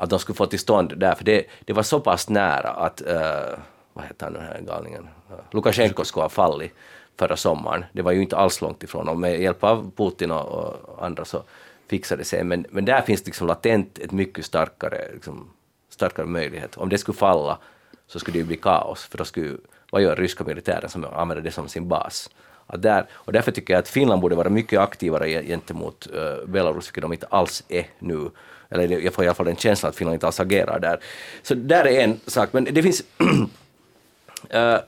[0.02, 3.02] att de skulle få till stånd där, för det, det var så pass nära att,
[3.02, 3.58] uh,
[3.94, 6.74] vad heter han den här galningen, uh, Lukasjenko skulle ha fallit
[7.18, 7.86] förra sommaren.
[7.94, 11.26] Det var ju inte alls långt ifrån och med hjälp av Putin och, och andra
[11.26, 11.44] så
[11.88, 12.44] fixade det sig.
[12.44, 15.50] Men, men där finns liksom latent ett mycket starkare, liksom,
[15.90, 16.78] starkare möjlighet.
[16.78, 17.58] Om det skulle falla
[18.08, 19.58] så skulle det ju bli kaos, för då skulle,
[19.92, 22.30] vad gör ryska militären som använder det som sin bas?
[22.68, 26.88] Att där, och därför tycker jag att Finland borde vara mycket aktivare gentemot uh, Belarus,
[26.88, 28.30] vilket de inte alls är nu.
[28.72, 31.00] Eller jag får i alla fall den känslan att Finland inte alls agerar där.
[31.44, 33.04] Så där är en sak, men det finns...
[33.22, 33.46] uh,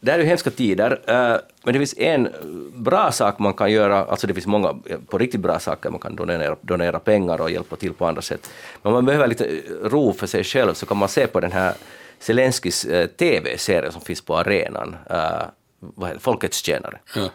[0.00, 2.28] det här är ju hemska tider, uh, men det finns en
[2.74, 6.00] bra sak man kan göra, alltså det finns många eh, på riktigt bra saker, man
[6.00, 8.50] kan donera, donera pengar och hjälpa till på andra sätt.
[8.82, 11.52] Men om man behöver lite ro för sig själv så kan man se på den
[11.52, 11.74] här
[12.18, 16.98] Zelenskis uh, TV-serie som finns på arenan, uh, Folkets tjänare.
[17.16, 17.30] Ja.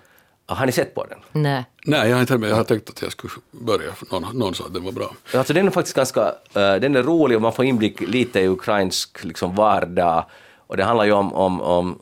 [0.49, 1.19] Har ni sett på den?
[1.31, 1.65] Nej.
[1.85, 4.73] Nej, jag har inte jag har tänkt att jag skulle börja, någon, någon sa att
[4.73, 5.15] den var bra.
[5.33, 8.47] Alltså den är faktiskt ganska, uh, den är rolig och man får inblick lite i
[8.47, 10.25] ukrainsk liksom, vardag.
[10.67, 11.99] Och det handlar ju om, om, om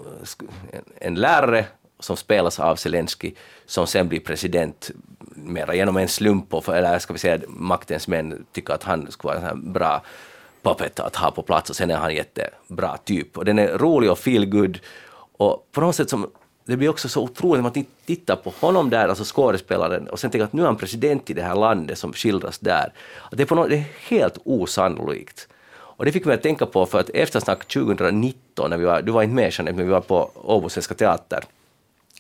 [0.96, 1.66] en lärare
[2.00, 3.34] som spelas av Zelensky
[3.66, 4.92] som sen blir president
[5.36, 9.34] mera genom en slump, och, eller ska vi säga maktens män tycker att han skulle
[9.34, 10.02] vara en bra
[10.62, 13.38] puppet att ha på plats och sen är han jättebra typ.
[13.38, 14.80] Och den är rolig och feel good
[15.38, 16.32] och på något sätt som
[16.66, 20.32] det blir också så otroligt när man tittar på honom där, alltså skådespelaren, och sen
[20.32, 22.94] tänker att nu är han president i det här landet som skildras där.
[23.32, 25.48] Att det, är på något, det är helt osannolikt.
[25.98, 29.12] Och det fick mig att tänka på för att eftersnack 2019, när vi var, du
[29.12, 31.44] var inte med Jeanette, men vi var på Åbo Svenska Teater,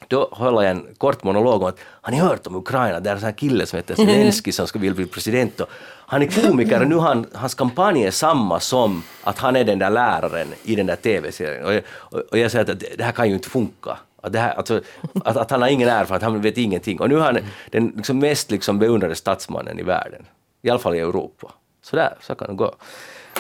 [0.08, 3.16] då höll jag en kort monolog om att har ni hört om Ukraina, där är
[3.16, 5.60] en sån här kille som heter Zelensky som ska vilja bli president.
[5.60, 5.70] Och
[6.08, 9.80] han är komiker och nu han, hans kampanj är samma som att han är den
[9.80, 11.66] där läraren i den där TV-serien.
[11.66, 11.74] Och,
[12.14, 13.98] och, och jag säger att det här kan ju inte funka.
[14.26, 14.82] Att, det här, alltså,
[15.26, 17.00] att, att han har ingen erfarenhet, han vet ingenting.
[17.00, 17.38] Och nu är han
[17.72, 20.26] den liksom mest liksom beundrade statsmannen i världen.
[20.62, 21.52] I alla fall i Europa.
[21.82, 22.76] Så där, så kan det gå.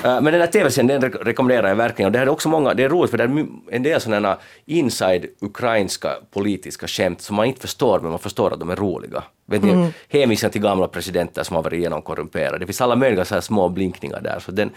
[0.03, 2.07] Eh, men den här tv-serien den rekommenderar jag verkligen.
[2.07, 4.37] Och det här är också många, det är roligt för det är en del sådana
[4.65, 9.23] inside ukrainska politiska skämt som man inte förstår men man förstår att de är roliga.
[9.45, 9.91] Vet ni, mm.
[10.09, 12.57] hänvisningar till gamla presidenter som har varit genomkorrumperade.
[12.57, 14.39] Det finns alla möjliga så små blinkningar där.
[14.39, 14.69] Så den,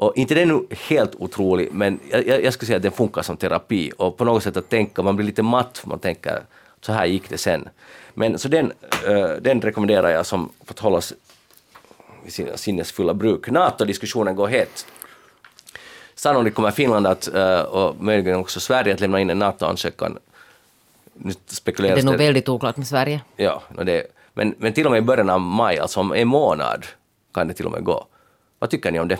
[0.00, 3.36] och inte den är helt otrolig, men jag, jag skulle säga att den funkar som
[3.36, 3.92] terapi.
[3.98, 6.42] Och på något sätt att tänka, man blir lite matt, man tänker
[6.80, 7.68] så här gick det sen.
[8.14, 8.72] Men så den,
[9.08, 11.12] uh, den rekommenderar jag som fått hållas
[12.24, 13.50] vid sina sinnesfulla bruk.
[13.50, 14.86] NATO-diskussionen går het.
[16.14, 20.18] Sannolikt kommer Finland att, uh, och möjligen också Sverige att lämna in en NATO-ansökan.
[21.14, 23.20] Nu spekuleras det är nog väldigt oklart med Sverige.
[23.36, 26.86] Ja, det, men, men till och med i början av maj, alltså om en månad,
[27.34, 28.06] kan det till och med gå.
[28.58, 29.18] Vad tycker ni om det?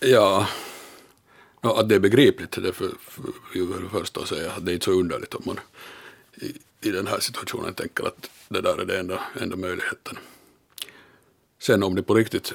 [0.00, 0.48] Ja,
[1.60, 4.72] no, att det är begripligt det för, för, för det första att säga att det
[4.72, 5.60] är inte så underligt om man
[6.34, 6.56] i,
[6.88, 10.18] i den här situationen tänker att det där är det enda, enda möjligheten.
[11.58, 12.52] Sen om det på riktigt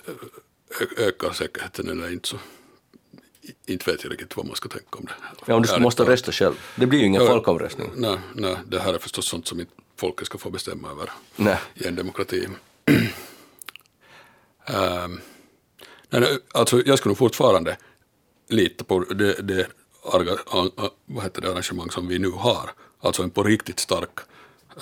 [0.97, 2.37] ökar säkerheten eller inte så
[3.65, 5.13] inte vet jag riktigt vad man ska tänka om det.
[5.45, 6.53] Ja, om du måste rösta själv.
[6.75, 7.91] Det blir ju ingen ja, folkomröstning.
[7.95, 11.57] Nej, nej, det här är förstås sånt som inte folket ska få bestämma över nej.
[11.73, 12.47] i en demokrati.
[14.67, 15.21] um,
[16.09, 17.77] Nej, alltså jag skulle fortfarande
[18.47, 19.67] lita på det, det,
[20.03, 20.37] arga,
[21.05, 22.71] vad heter det arrangemang som vi nu har.
[22.99, 24.19] Alltså en på riktigt stark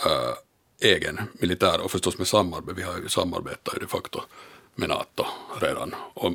[0.06, 2.74] äh, egen militär och förstås med samarbete.
[2.76, 4.22] Vi har ju samarbetat de facto
[4.76, 5.26] med NATO
[5.62, 6.34] redan och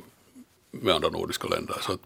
[0.70, 1.76] med andra nordiska länder.
[1.80, 2.00] Så att,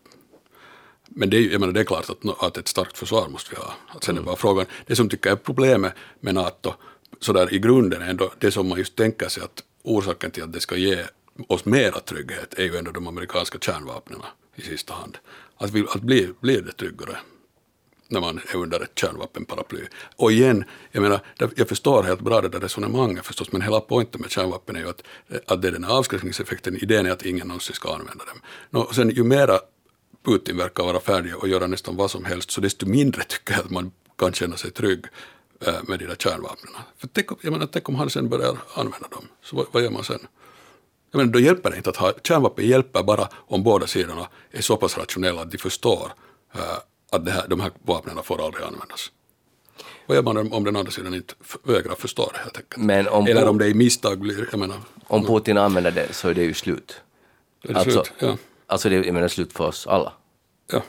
[1.08, 3.56] men det är, jag menar, det är klart att, att ett starkt försvar måste vi
[3.56, 3.74] ha.
[3.88, 4.26] Att sen är mm.
[4.26, 6.74] bara frågan, det som tycker jag är problemet med NATO,
[7.20, 10.42] så där i grunden är ändå det som man just tänker sig att orsaken till
[10.42, 11.04] att det ska ge
[11.48, 14.20] oss mera trygghet är ju ändå de amerikanska kärnvapnen
[14.54, 15.18] i sista hand.
[15.56, 17.16] Att, vi, att bli, blir det tryggare
[18.08, 19.80] när man är under ett kärnvapenparaply.
[20.16, 21.20] Och igen, jag menar,
[21.56, 24.88] jag förstår helt bra det där resonemanget förstås, men hela poängen med kärnvapen är ju
[24.88, 25.02] att,
[25.46, 28.40] att det är den här avskräckningseffekten, idén är att ingen någonsin ska använda dem.
[28.70, 29.58] Nå, sen ju mera
[30.24, 33.64] Putin verkar vara färdig att göra nästan vad som helst, så desto mindre tycker jag
[33.64, 35.04] att man kan känna sig trygg
[35.66, 36.72] eh, med de där kärnvapnen.
[36.98, 39.90] För tänk, jag menar, tänk om han sen börjar använda dem, så vad, vad gör
[39.90, 40.26] man sen?
[41.12, 44.62] Jag menar, då hjälper det inte att ha, kärnvapen hjälper bara om båda sidorna är
[44.62, 46.12] så pass rationella att de förstår
[46.56, 46.62] uh,
[47.10, 49.10] att här, de här vapnen får aldrig användas.
[50.06, 52.84] Vad gör man om den andra sidan inte vägrar förstå det helt enkelt?
[52.84, 54.76] Men om Eller om det i misstag blir, jag menar.
[55.06, 57.00] Om Putin använder det så är det ju slut.
[57.62, 58.12] Det alltså, slut?
[58.18, 58.36] Ja.
[58.66, 60.12] Alltså det är slut för oss alla.
[60.72, 60.82] Ja.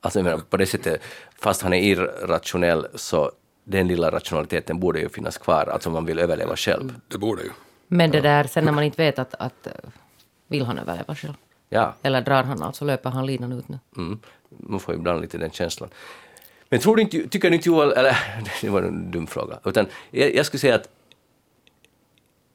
[0.00, 1.02] Alltså jag menar, på det sättet,
[1.38, 3.32] fast han är irrationell så
[3.64, 6.94] den lilla rationaliteten borde ju finnas kvar, alltså om man vill överleva själv.
[7.08, 7.50] Det borde ju.
[7.88, 9.68] Men det där, sen när man inte vet att, att
[10.46, 11.34] vill han överleva själv?
[11.68, 11.94] Ja.
[12.02, 13.78] Eller drar han alltså, löper han linan ut nu?
[13.96, 14.18] Mm.
[14.48, 15.88] Man får ibland lite den känslan.
[16.68, 18.18] Men tror du inte, tycker du inte Joel, eller
[18.60, 20.88] det var en dum fråga, utan jag, jag skulle säga att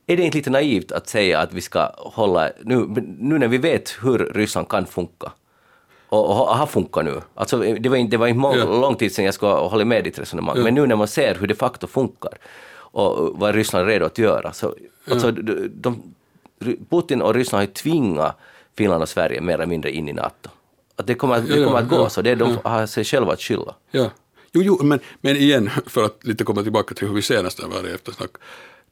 [0.07, 2.87] är det inte lite naivt att säga att vi ska hålla, nu,
[3.19, 5.31] nu när vi vet hur Ryssland kan funka,
[6.09, 7.21] och, och har funkat nu.
[7.35, 8.65] Alltså, det var inte, det var inte mång, ja.
[8.65, 10.63] lång tid sedan jag skulle hålla med ditt resonemang, ja.
[10.63, 12.31] men nu när man ser hur det facto funkar
[12.91, 14.75] och vad Ryssland är redo att göra, så
[15.05, 15.13] ja.
[15.13, 16.13] alltså, de, de,
[16.89, 18.37] Putin och Ryssland har ju tvingat
[18.77, 20.49] Finland och Sverige mer eller mindre in i NATO.
[20.95, 23.41] Att det kommer, det kommer att gå så, det är de har sig själva att
[23.41, 23.75] skylla.
[23.91, 24.09] Ja.
[24.53, 27.89] Jo, jo, men, men igen, för att lite komma tillbaka till hur vi senast var
[27.89, 28.31] i eftersnack,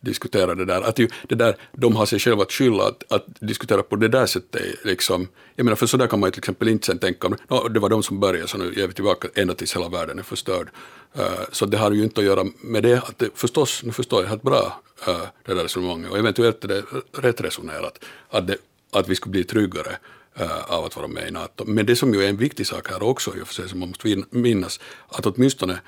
[0.01, 0.81] diskutera det där.
[0.81, 4.07] Att ju, det där, de har sig själva att skylla att, att diskutera på det
[4.07, 4.85] där sättet.
[4.85, 7.67] Liksom, jag menar, för så där kan man ju till exempel inte sen tänka, no,
[7.67, 10.23] det var de som började så nu ger vi tillbaka ända tills hela världen är
[10.23, 10.69] förstörd.
[11.17, 14.21] Uh, så det har ju inte att göra med det, att det, förstås, nu förstår
[14.21, 16.83] jag helt bra uh, det där resonemanget och eventuellt är det
[17.13, 18.57] rätt resonerat, att, det,
[18.91, 19.97] att vi skulle bli tryggare
[20.41, 21.63] uh, av att vara med i NATO.
[21.67, 23.79] Men det som ju är en viktig sak här också, i och för sig, som
[23.79, 25.79] man måste minnas, att åtminstone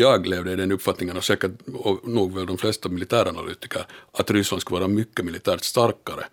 [0.00, 4.60] jag levde i den uppfattningen, och säkert och nog väl de flesta militäranalytiker, att Ryssland
[4.60, 6.24] skulle vara mycket militärt starkare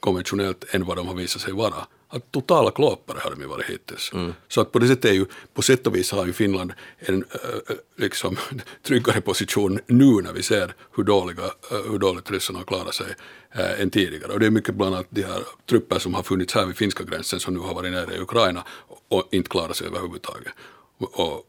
[0.00, 1.86] konventionellt än vad de har visat sig vara.
[2.08, 4.12] Att totala klåpare har de ju varit hittills.
[4.12, 4.34] Mm.
[4.48, 7.24] Så att på det sättet är ju, på sätt och vis har ju Finland en
[7.30, 8.36] äh, liksom,
[8.82, 13.06] tryggare position nu när vi ser hur, dåliga, äh, hur dåligt ryssarna har klarat sig
[13.52, 14.32] äh, än tidigare.
[14.32, 17.04] Och det är mycket bland annat de här trupper som har funnits här vid finska
[17.04, 18.64] gränsen som nu har varit nere i Ukraina
[19.08, 20.52] och inte klarat sig överhuvudtaget.
[20.98, 21.46] Och,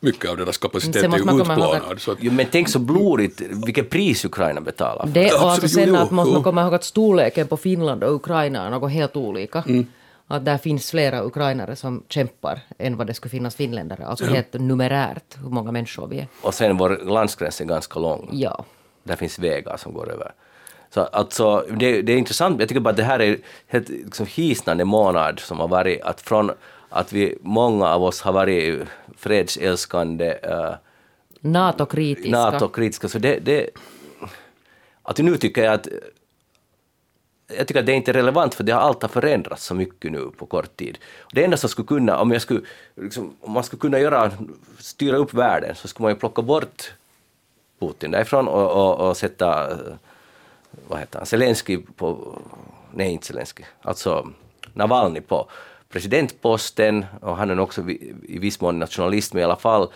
[0.00, 1.82] mycket av deras kapacitet är utplånad.
[1.90, 2.16] Att...
[2.20, 5.06] Jo, men tänk så blodigt, vilket pris Ukraina betalar.
[5.06, 5.12] För.
[5.12, 8.66] Det, och alltså sen att måste man komma ihåg att storleken på Finland och Ukraina
[8.66, 9.64] är något helt olika.
[9.68, 9.86] Mm.
[10.30, 14.06] Att där finns flera ukrainare som kämpar än vad det skulle finnas finländare.
[14.06, 14.30] Alltså ja.
[14.30, 16.26] helt numerärt hur många människor vi är.
[16.42, 18.28] Och sen vår landsgräns är ganska lång.
[18.32, 18.64] Ja.
[19.04, 20.32] Där finns vägar som går över.
[20.94, 24.26] Så alltså, det, det är intressant, jag tycker bara att det här är helt liksom,
[24.34, 26.50] hisnande månad som har varit att från
[26.88, 30.74] att vi, många av oss har varit fredsälskande uh,
[31.40, 32.30] NATO-kritiska.
[32.30, 33.08] NATO-kritiska.
[33.08, 33.70] Så det, det,
[35.02, 35.88] att nu tycker jag att
[37.56, 40.12] jag tycker att det är inte relevant för det har allt har förändrats så mycket
[40.12, 40.98] nu på kort tid.
[41.32, 42.60] Det enda som skulle kunna, om, jag skulle,
[42.96, 44.32] liksom, om man skulle kunna göra,
[44.78, 46.92] styra upp världen så skulle man ju plocka bort
[47.80, 49.78] Putin därifrån och, och, och sätta
[50.88, 52.38] vad heter han, Zelensky på,
[52.94, 54.28] nej inte Zelensky, alltså
[54.72, 55.48] Navalny på
[55.92, 59.88] presidentposten och han är också i viss mån nationalist, men i alla fall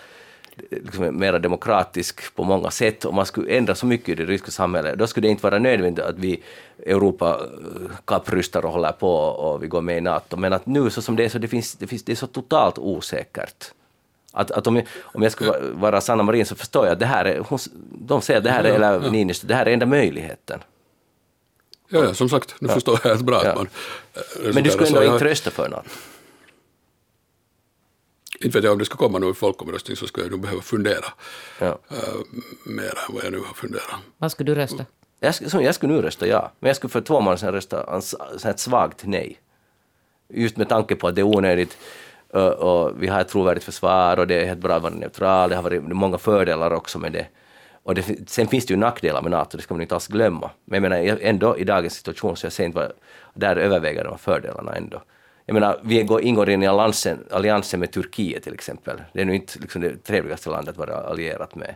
[0.70, 3.04] liksom mer demokratisk på många sätt.
[3.04, 5.58] Om man skulle ändra så mycket i det ryska samhället, då skulle det inte vara
[5.58, 6.42] nödvändigt att vi
[6.86, 10.36] Europa eh, kapprustar och håller på och vi går med i NATO.
[10.36, 12.26] Men att nu så som det är, så det, finns, det, finns, det är så
[12.26, 13.72] totalt osäkert.
[14.32, 17.06] Att, att om, jag, om jag skulle vara Sanna Marin så förstår jag att det
[17.06, 17.58] här är, hon,
[17.98, 20.60] de säger att det här är, eller Niinistö, det här är enda möjligheten.
[21.92, 22.74] Ja, ja som sagt, nu ja.
[22.74, 23.44] förstår jag helt bra.
[23.44, 23.54] Ja.
[23.54, 23.68] Man,
[24.14, 25.86] eh, Men du skulle ändå inte rösta för något?
[28.40, 31.04] Inte vet jag om det ska komma någon folkomröstning så skulle jag nog behöva fundera
[31.58, 31.66] ja.
[31.66, 31.98] uh,
[32.64, 33.94] mer än vad jag nu har funderat.
[34.18, 34.86] Vad skulle du rösta?
[35.20, 38.00] Jag, skulle, jag skulle nu rösta ja, men jag skulle för två månader sedan rösta
[38.50, 39.40] ett svagt nej.
[40.28, 41.78] Just med tanke på att det är onödigt
[42.28, 45.50] och, och vi har ett trovärdigt försvar och det är helt bra att vara neutral,
[45.50, 47.26] det har varit många fördelar också med det.
[47.82, 50.50] Och det, sen finns det ju nackdelar med NATO, det ska man inte alls glömma.
[50.64, 52.92] Men jag menar ändå i dagens situation så jag ser inte vad,
[53.34, 55.02] där överväger de fördelarna ändå.
[55.46, 59.02] Jag menar, vi ingår in i alliansen, alliansen med Turkiet till exempel.
[59.12, 61.74] Det är nu inte liksom det trevligaste landet att vara allierat med.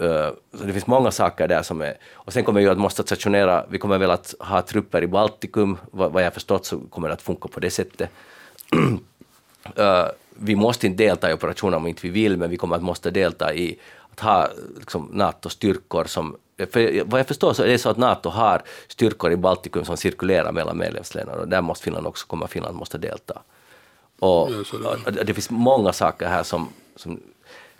[0.00, 1.94] Uh, så det finns många saker där som är...
[2.12, 5.78] Och sen kommer vi att måste stationera, vi kommer väl att ha trupper i Baltikum,
[5.90, 8.10] vad, vad jag förstått så kommer det att funka på det sättet.
[9.78, 10.06] uh,
[10.38, 13.10] vi måste inte delta i operationer om inte vi vill, men vi kommer att måste
[13.10, 13.78] delta i
[14.12, 14.48] att ha
[14.78, 16.36] liksom, NATO-styrkor som...
[16.70, 19.96] För vad jag förstår så är det så att NATO har styrkor i Baltikum som
[19.96, 23.42] cirkulerar mellan medlemsländerna och där måste Finland också komma, Finland måste delta.
[24.18, 24.42] Och,
[25.06, 27.20] och det finns många saker här som, som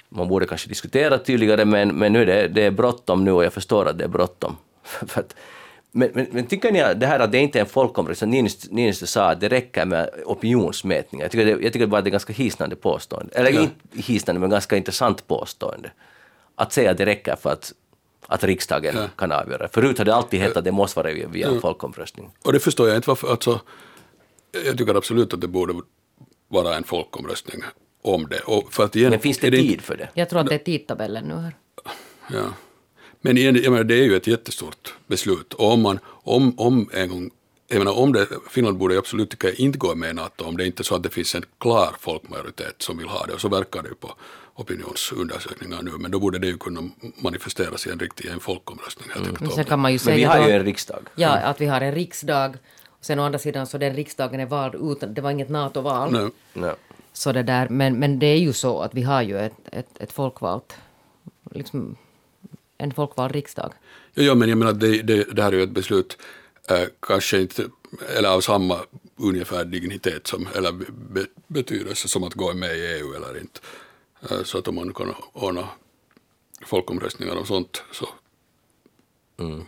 [0.09, 3.45] man borde kanske diskutera tydligare, men, men nu är det, det är bråttom nu och
[3.45, 4.57] jag förstår att det är bråttom.
[5.93, 9.07] men, men, men, tycker ni att det här att det inte är en folkomröstning, Niinistö
[9.07, 11.25] sa att det räcker med opinionsmätningar.
[11.25, 13.35] Jag tycker, det, jag tycker bara att det är ganska hisnande påstående.
[13.35, 13.61] Eller ja.
[13.61, 15.91] inte hisnande, men ganska intressant påstående
[16.63, 17.73] att säga att det räcker för att
[18.27, 19.09] att riksdagen Ja.
[19.17, 19.69] kan avgöra.
[19.69, 22.31] Förut har det alltid hetat att det måste vara via en folkomröstning.
[22.43, 23.61] Och det förstår jag inte varför, alltså,
[24.65, 25.75] jag tycker absolut att det borde
[26.49, 27.63] vara en folkomröstning
[28.03, 28.41] om det.
[28.41, 30.09] Och för att igen, Men finns det inte- tid för det?
[30.15, 31.55] Jag tror att det är tidtabellen nu här.
[32.33, 32.45] Ja.
[33.21, 35.55] Men igen, jag menar, det är ju ett jättestort beslut.
[35.55, 37.31] Och om man, om, om en gång,
[37.69, 40.67] jag menar, om det, Finland borde absolut tycka inte gå med i NATO om det
[40.67, 43.33] inte är så att det finns en klar folkmajoritet som vill ha det.
[43.35, 44.15] Och så verkar det ju på
[44.63, 45.91] opinionsundersökningar nu.
[45.91, 49.09] Men då borde det ju kunna manifesteras i en riktig en folkomröstning.
[49.15, 51.09] Helt enkelt Men sen kan man ju Men säga vi har då, ju en riksdag.
[51.15, 52.57] ja, att vi har en riksdag.
[53.01, 56.31] Sen å andra sidan så den riksdagen är vald utan, det var inget NATO-val.
[56.53, 56.75] Nej.
[57.13, 59.89] Så det där, men, men det är ju så att vi har ju ett, ett,
[60.01, 60.75] ett folkvalt,
[61.51, 61.97] liksom
[62.79, 63.73] en folkvald riksdag.
[64.15, 66.19] Ja, ja, men jag menar, det, det, det här är ju ett beslut,
[66.71, 67.65] eh, kanske inte,
[68.17, 68.79] eller av samma
[69.17, 73.61] ungefär dignitet som, eller be, betydelse som att gå med i EU eller inte.
[74.31, 75.69] Eh, så att om man kan ordna
[76.67, 78.09] folkomröstningar och sånt så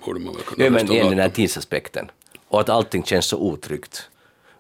[0.05, 2.11] borde man väl kunna Ja, men igen den här tidsaspekten.
[2.49, 4.11] Och att allting känns så otryggt.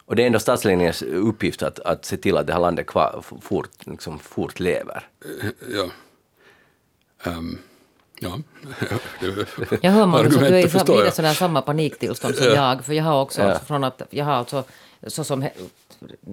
[0.06, 3.24] Och det är ändå statsledningens uppgift att, att se till att det här landet kvar,
[3.40, 5.08] fort, liksom, fortlever.
[5.74, 5.88] Ja.
[7.30, 7.58] Ehm,
[8.20, 8.38] ja.
[9.20, 12.84] Det- Jag hör Magnus att du är i sådär samma paniktillstånd som jag.
[12.84, 13.48] För jag har också, Ja.
[13.48, 14.64] alltså, från att, jag har alltså,
[15.06, 15.42] så som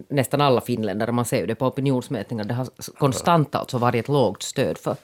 [0.08, 4.08] nästan alla finländare, man ser ju det på opinionsmätningar, det har konstant alltså varit ett
[4.10, 4.96] lågt stöd för,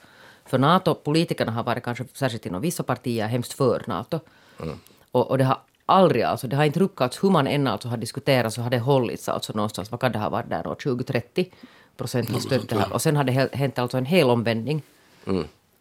[0.46, 0.94] för NATO.
[0.94, 4.20] Politikerna har varit kanske, särskilt inom vissa partier, hemskt för NATO.
[5.12, 7.96] Och, och det har aldrig, alltså det har inte ruckats hur man än alltså har
[7.96, 11.46] diskuterat så har det hållits alltså någonstans, vad kan det ha varit där då, 20-30
[11.96, 12.92] procent har stött det här.
[12.92, 14.82] Och sen har det hä- hänt alltså en hel omvändning.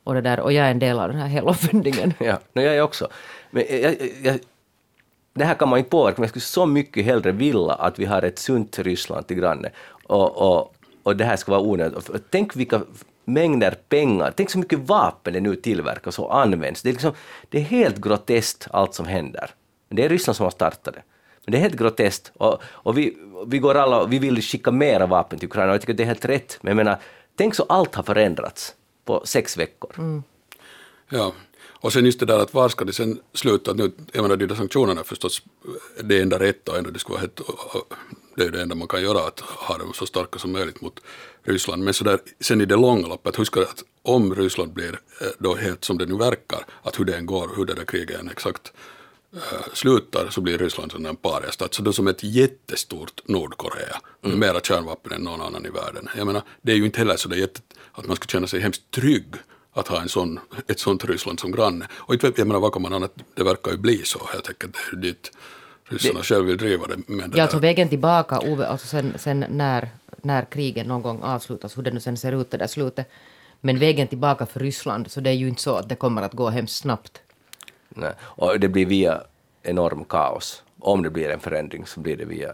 [0.04, 2.14] Och, det där, och jag är en del av den här helomvändningen.
[2.20, 3.08] Ja, no, jag är också.
[3.52, 4.40] Men jag, jag,
[5.38, 8.06] det här kan man inte påverka, men jag skulle så mycket hellre vilja att vi
[8.06, 9.70] har ett sunt Ryssland till granne.
[10.04, 12.10] Och, och, och det här ska vara onödigt.
[12.30, 12.82] Tänk vilka
[13.26, 16.82] mängder pengar, tänk så mycket vapen det nu tillverkas och används.
[16.82, 17.12] Det är, liksom,
[17.50, 19.50] det är helt groteskt allt som händer.
[19.90, 21.02] Det är Ryssland som har startat det.
[21.46, 22.32] Men det är helt groteskt.
[22.38, 25.82] Och, och vi, vi, går alla, vi vill skicka mera vapen till Ukraina och jag
[25.82, 26.58] tycker det är helt rätt.
[26.62, 26.98] Men jag menar,
[27.36, 29.92] tänk så allt har förändrats på sex veckor.
[29.98, 30.24] Mm.
[31.10, 31.34] Ja,
[31.80, 33.74] och sen just det där att var ska det sen sluta?
[33.74, 35.42] Nu, jag menar de där sanktionerna är förstås
[36.04, 37.94] det enda rätta och ändå det skulle vara helt, och
[38.36, 40.82] det är ju det enda man kan göra att ha dem så starka som möjligt
[40.82, 41.00] mot
[41.44, 41.84] Ryssland.
[41.84, 45.56] Men så där, sen i det långa loppet, huska att om Ryssland blir eh, då
[45.56, 48.30] helt som det nu verkar, att hur det än går, hur det där kriget än
[48.30, 48.74] exakt
[49.34, 51.74] eh, slutar så blir Ryssland som en pariastat.
[51.74, 56.10] Så då som ett jättestort Nordkorea med mera kärnvapen än någon annan i världen.
[56.18, 58.60] Jag menar, det är ju inte heller så det jätte, att man ska känna sig
[58.60, 59.36] hemskt trygg
[59.78, 61.88] att ha en sån, ett sånt Ryssland som granne.
[61.94, 64.50] Och inte vet jag menar vad kan man annat, det verkar ju bli så helt
[64.50, 64.76] enkelt.
[64.92, 65.32] Det är dit
[65.84, 66.98] ryssarna själv vill driva det.
[67.08, 69.90] Men det Ja, alltså vägen tillbaka, Ove, alltså sen, sen när,
[70.22, 73.10] när krigen någon gång avslutas, hur det nu sen ser ut det där slutet.
[73.62, 76.34] Men vägen tillbaka för Ryssland, så det är ju inte så att det kommer att
[76.34, 77.22] gå hemskt snabbt.
[77.90, 78.14] Nej.
[78.22, 79.22] Och det blir via
[79.64, 80.64] enorm kaos.
[80.80, 82.54] Om det blir en förändring så blir det via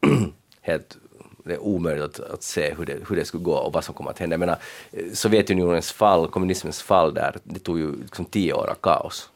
[0.60, 0.96] helt
[1.44, 3.94] det är omöjligt att, att se hur det, hur det skulle gå och vad som
[3.94, 4.34] kommer att hända.
[4.34, 4.58] Jag menar,
[4.92, 9.30] eh, Sovjetunionens fall, kommunismens fall där, det tog ju liksom tio år av kaos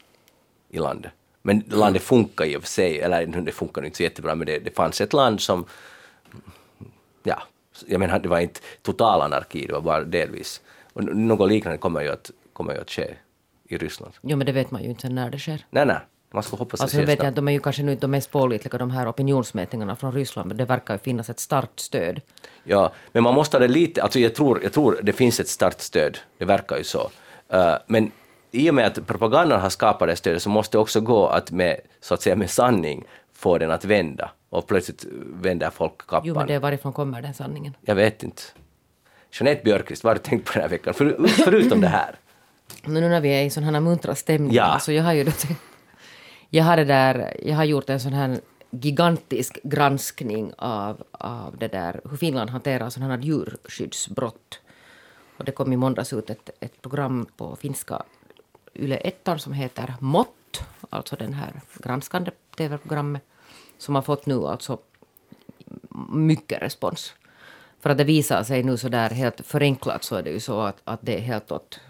[0.68, 1.12] i landet.
[1.42, 4.58] Men landet funkar i och för sig, eller det funkar inte så jättebra, men det,
[4.58, 5.64] det fanns ett land som,
[7.22, 7.42] ja,
[7.86, 10.60] jag menar det var inte total anarki, det var bara delvis.
[10.92, 13.14] Och något liknande kommer ju att, kommer ju att ske
[13.68, 14.14] i Ryssland.
[14.22, 15.66] Jo, men det vet man ju inte när det sker.
[15.70, 15.98] Nej, nej,
[16.30, 18.10] man ska hoppas Alltså sker vet jag att de är ju kanske nu inte de
[18.10, 22.20] mest pålitliga, de här opinionsmätningarna från Ryssland, men det verkar ju finnas ett starkt stöd.
[22.64, 25.48] Ja, men man måste ha det lite, alltså jag tror, jag tror det finns ett
[25.48, 27.10] starkt stöd, det verkar ju så.
[27.54, 28.10] Uh, men
[28.50, 31.50] i och med att propagandan har skapat det stödet så måste det också gå att
[31.50, 36.22] med, så att säga med sanning få den att vända och plötsligt vänder folk kappan.
[36.24, 37.74] Jo, men det, varifrån kommer den sanningen?
[37.80, 38.42] Jag vet inte.
[39.32, 40.94] Jeanette Björkqvist, vad har du tänkt på den här veckan?
[40.94, 42.14] För, förutom det här.
[42.84, 44.78] Men nu när vi är i sån här muntra stämning, Ja.
[44.78, 45.62] så jag har ju då tänkt-
[46.56, 48.40] jag har, det där, jag har gjort en sån här
[48.70, 54.60] gigantisk granskning av, av det där, hur Finland hanterar sådana här djurskyddsbrott.
[55.36, 58.02] Och det kom i måndags ut ett, ett program på finska
[58.74, 63.22] Yle 1 som heter Mott, alltså den här granskande tv-programmet,
[63.78, 64.78] som har fått nu alltså
[66.12, 67.14] mycket respons.
[67.80, 70.60] För att det visar sig nu så där helt förenklat så är det ju så
[70.60, 71.80] att, att det är helt åt,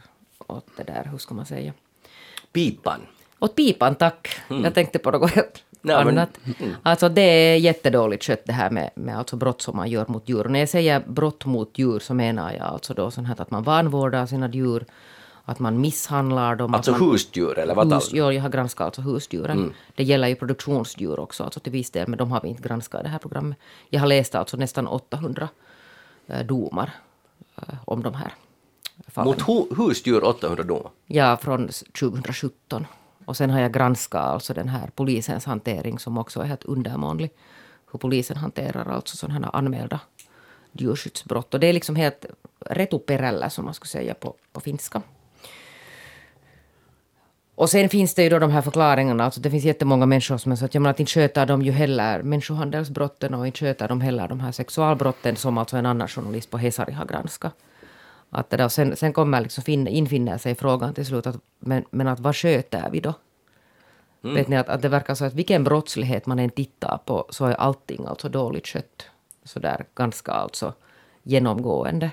[0.46, 1.72] åt det där, hur ska man säga,
[2.52, 3.00] Pipan
[3.38, 4.28] åt pipan tack.
[4.48, 6.38] Jag tänkte på något helt Ja, men- annat.
[6.82, 10.28] Alltså det är jättedåligt skött det här med, med alltså brott som man gör mot
[10.28, 10.44] djur.
[10.44, 13.50] Och när jag säger brott mot djur så menar jag alltså då sånt här att
[13.50, 14.84] man vanvårdar sina djur,
[15.44, 16.74] att man misshandlar dem.
[16.74, 19.72] Alltså man, husdjur, eller vad Hus, ja, jag har granskat alltså husdjuren.
[19.94, 23.00] Det gäller ju produktionsdjur också, alltså till viss del, men de har vi inte granskat
[23.00, 23.58] i det här programmet.
[23.90, 25.48] Jag har läst alltså nästan 800
[26.26, 26.90] eh, domar
[27.56, 28.32] eh, om de här
[29.08, 29.28] fallen.
[29.28, 30.90] Mot hu husdjur 800 domar.
[31.06, 31.68] Ja, från
[32.00, 32.86] 2017.
[33.26, 37.30] Och sen har jag granskat alltså den här polisens hantering som också är helt undermånlig.
[37.92, 40.00] Hur polisen hanterar alltså sådana här anmälda
[40.72, 41.54] djurskyddsbrott.
[41.54, 42.26] Och det är liksom helt
[42.60, 45.02] retuperällä som man skulle säga på, på finska.
[47.54, 50.52] Och sen finns det ju då de här förklaringarna, alltså det finns jättemånga människor som
[50.52, 53.88] är så att, jag menar, att inte sköter de ju heller människohandelsbrotten och inte sköter
[53.88, 57.54] de heller de här sexualbrotten som alltså en annan journalist på Hesari har granskat.
[58.30, 61.84] Att det där, sen, sen kommer liksom fin, infinna sig frågan till slut, att, men,
[61.90, 63.14] men att vad sköter vi då?
[64.24, 64.36] Mm.
[64.36, 67.44] Vet ni, att, att det verkar så att vilken brottslighet man än tittar på så
[67.44, 69.06] är allting alltså dåligt skött.
[69.44, 70.72] Så där ganska alltså
[71.22, 72.10] genomgående.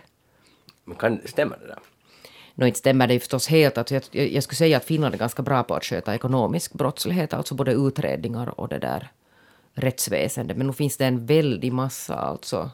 [0.83, 1.79] Men kan, stämmer det där?
[2.55, 3.77] Nå, inte stämmer det förstås helt.
[3.77, 7.33] Alltså jag, jag skulle säga att Finland är ganska bra på att sköta ekonomisk brottslighet,
[7.33, 9.11] alltså både utredningar och det där
[9.73, 10.57] rättsväsendet.
[10.57, 12.69] Men nu finns det en väldig massa alltså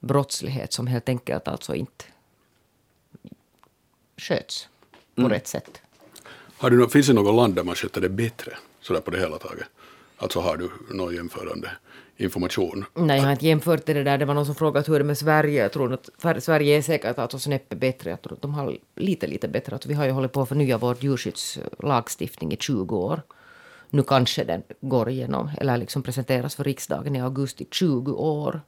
[0.00, 2.04] brottslighet som helt enkelt alltså inte
[4.22, 4.68] sköts
[5.14, 5.32] på mm.
[5.32, 5.80] rätt sätt.
[6.58, 9.38] Har du, finns det något land där man sköter det bättre, sådär på det hela
[9.38, 9.66] taget?
[10.16, 11.70] Alltså har du någon jämförande
[12.16, 12.84] information?
[12.94, 14.18] Nej, jag har inte jämfört det där.
[14.18, 15.62] Det var någon som frågade hur det är med Sverige.
[15.62, 18.10] Jag tror att Sverige är säkert alltså snäppet bättre.
[18.10, 19.72] Jag tror att de har lite, lite bättre.
[19.72, 23.22] Alltså, vi har ju hållit på att förnya vår djurskyddslagstiftning i 20 år.
[23.90, 27.66] Nu kanske den går igenom, eller liksom presenteras för riksdagen i augusti.
[27.70, 28.60] 20 år.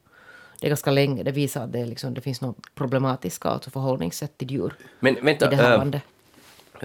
[0.60, 1.22] Det är ganska länge.
[1.22, 5.46] Det visar att det, liksom, det finns något problematiska alltså förhållningssätt till djur Men vänta,
[5.46, 6.02] i det här äh, landet.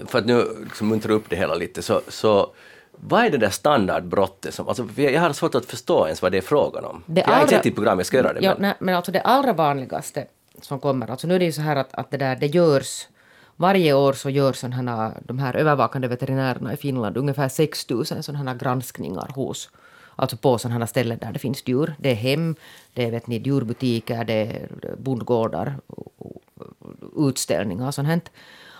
[0.06, 2.52] För att nu liksom muntra upp det hela lite, så, så
[2.92, 6.38] vad är det där standardbrottet som, alltså, jag har svårt att förstå ens vad det
[6.38, 7.02] är frågan om.
[7.06, 8.40] Det jag har allra, inte sett ditt program, jag ska göra det.
[8.40, 8.62] Ja, men.
[8.62, 10.26] nej, men alltså det allra vanligaste
[10.62, 13.08] som kommer, alltså nu är det ju så här att, att det där, det görs
[13.56, 18.50] varje år så gör sådana de här övervakande veterinärerna i Finland ungefär 6 000 sådana
[18.50, 19.70] här granskningar hos,
[20.16, 21.94] alltså på sådana ställen där det finns djur.
[21.98, 22.56] Det är hem,
[22.94, 25.76] det är vet ni, djurbutiker, det är bondgårdar,
[27.16, 28.30] utställningar och sånt.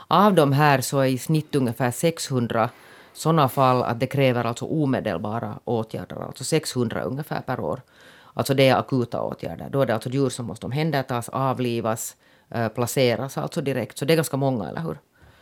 [0.09, 2.70] Av de här så är i snitt ungefär 600
[3.12, 7.81] sådana fall att det kräver alltså omedelbara åtgärder, alltså 600 ungefär per år.
[8.35, 9.68] Alltså det är akuta åtgärder.
[9.70, 12.16] Då är det alltså djur som måste omhändertas, avlivas,
[12.49, 13.99] eh, placeras alltså direkt.
[13.99, 14.99] Så det är ganska många, eller hur?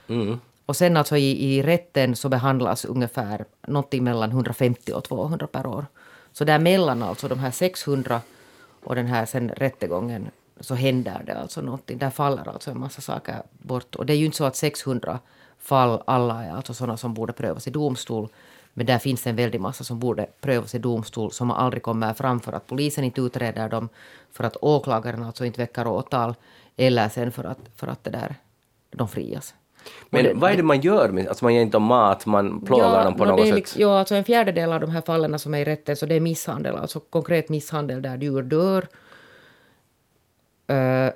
[0.09, 0.41] Mm.
[0.68, 5.66] Och sen alltså i, i rätten så behandlas ungefär någonting mellan 150 och 200 per
[5.66, 5.86] år.
[6.32, 8.20] Så däremellan, alltså de här 600
[8.84, 11.98] och den här sen rättegången, så händer det alltså någonting.
[11.98, 13.94] Där faller alltså en massa saker bort.
[13.94, 15.18] Och det är ju inte så att 600
[15.58, 18.28] fall, alla är alltså sådana som borde prövas i domstol.
[18.74, 22.40] Men där finns en väldig massa som borde prövas i domstol som aldrig kommer fram
[22.40, 23.88] för att polisen inte utreder dem,
[24.32, 26.34] för att åklagaren alltså inte väcker åtal
[26.76, 28.34] eller sen för att, för att det där,
[28.90, 29.54] de frias.
[30.11, 31.09] Men det, vad är det man gör?
[31.09, 33.55] Med, alltså man ger inte dem mat, man plågar ja, dem på no, något sätt?
[33.55, 36.14] Liksom, ja, alltså en fjärdedel av de här fallen som är i rätten så det
[36.14, 38.89] är misshandel, alltså konkret misshandel där djur dör.
[40.70, 41.12] Uh,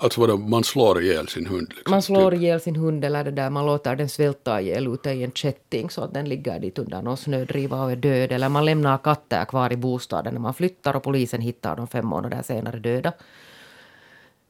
[0.00, 1.68] Alltså vadå, man slår ihjäl sin hund?
[1.68, 2.40] Liksom, man slår typ.
[2.40, 5.90] ihjäl sin hund eller det där, man låter den svälta ihjäl ute i en kätting
[5.90, 8.32] så att den ligger dit under någon snödriva och är död.
[8.32, 12.06] Eller man lämnar katter kvar i bostaden när man flyttar och polisen hittar dem fem
[12.06, 13.12] månader senare döda.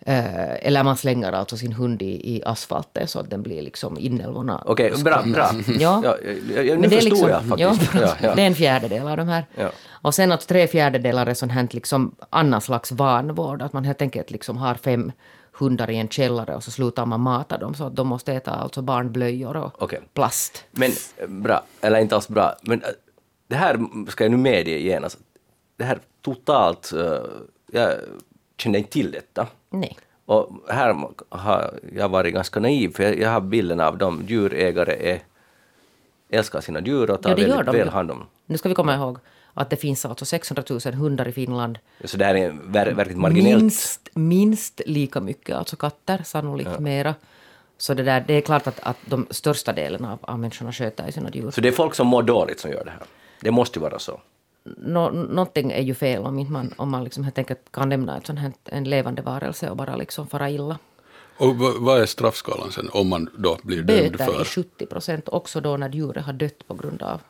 [0.01, 3.99] Eh, eller man slänger alltså sin hund i, i asfalten så att den blir liksom
[3.99, 4.63] inälvorna.
[4.67, 5.51] Okej, bra, bra.
[5.67, 6.03] Ja.
[6.05, 6.17] Ja,
[6.55, 7.95] ja, ja, nu Men det förstod liksom- jag faktiskt.
[8.23, 8.35] Ja.
[8.35, 9.45] Det är en fjärdedel av de här.
[9.89, 13.63] Och sen att tre fjärdedelar är sånt här liksom annan slags vanvård.
[13.63, 15.13] Att man helt enkelt liksom har fem
[15.53, 18.51] hundar i en källare och så slutar man mata dem så att de måste äta
[18.51, 20.01] alltså barnblöjor och Okej.
[20.15, 20.65] plast.
[20.71, 22.55] Men eh, bra, eller inte alls bra.
[22.63, 22.89] Men eh,
[23.49, 23.79] det här
[24.11, 25.19] ska jag nu medge genast.
[25.77, 27.23] Det här totalt, eh,
[27.73, 27.93] jag
[28.59, 29.47] kände inte till detta.
[29.71, 29.99] Nej.
[30.25, 35.23] Och här har jag varit ganska naiv, för jag, har bilden av de djurägare är,
[36.31, 38.75] älskar sina djur och tar Ja, det väldigt de väl hand om Nu ska vi
[38.75, 39.19] komma ihåg
[39.55, 41.79] att det finns alltså 600 000 hundar i Finland.
[42.05, 43.63] Så det här är ver, verkligen marginellt.
[43.63, 47.15] Minst, minst lika mycket, alltså katter, sannolikt mera.
[47.79, 51.11] Så det, där, det är klart att, att de största delen av, av människorna sköter
[51.11, 51.51] sina djur.
[51.51, 53.03] Så det är folk som mår dåligt som gör det här.
[53.41, 54.21] Det måste ju vara så.
[54.77, 58.27] Nå, någonting är ju fel om, man, om man liksom helt enkelt kan lämna ett
[58.27, 60.79] sånt här, en levande varelse och bara liksom fara illa.
[61.39, 64.41] Och vad, vad är straffskalan sen om man då blir dömd Böter för?
[64.41, 67.21] är 70 procent, också då när djuret har dött på grund av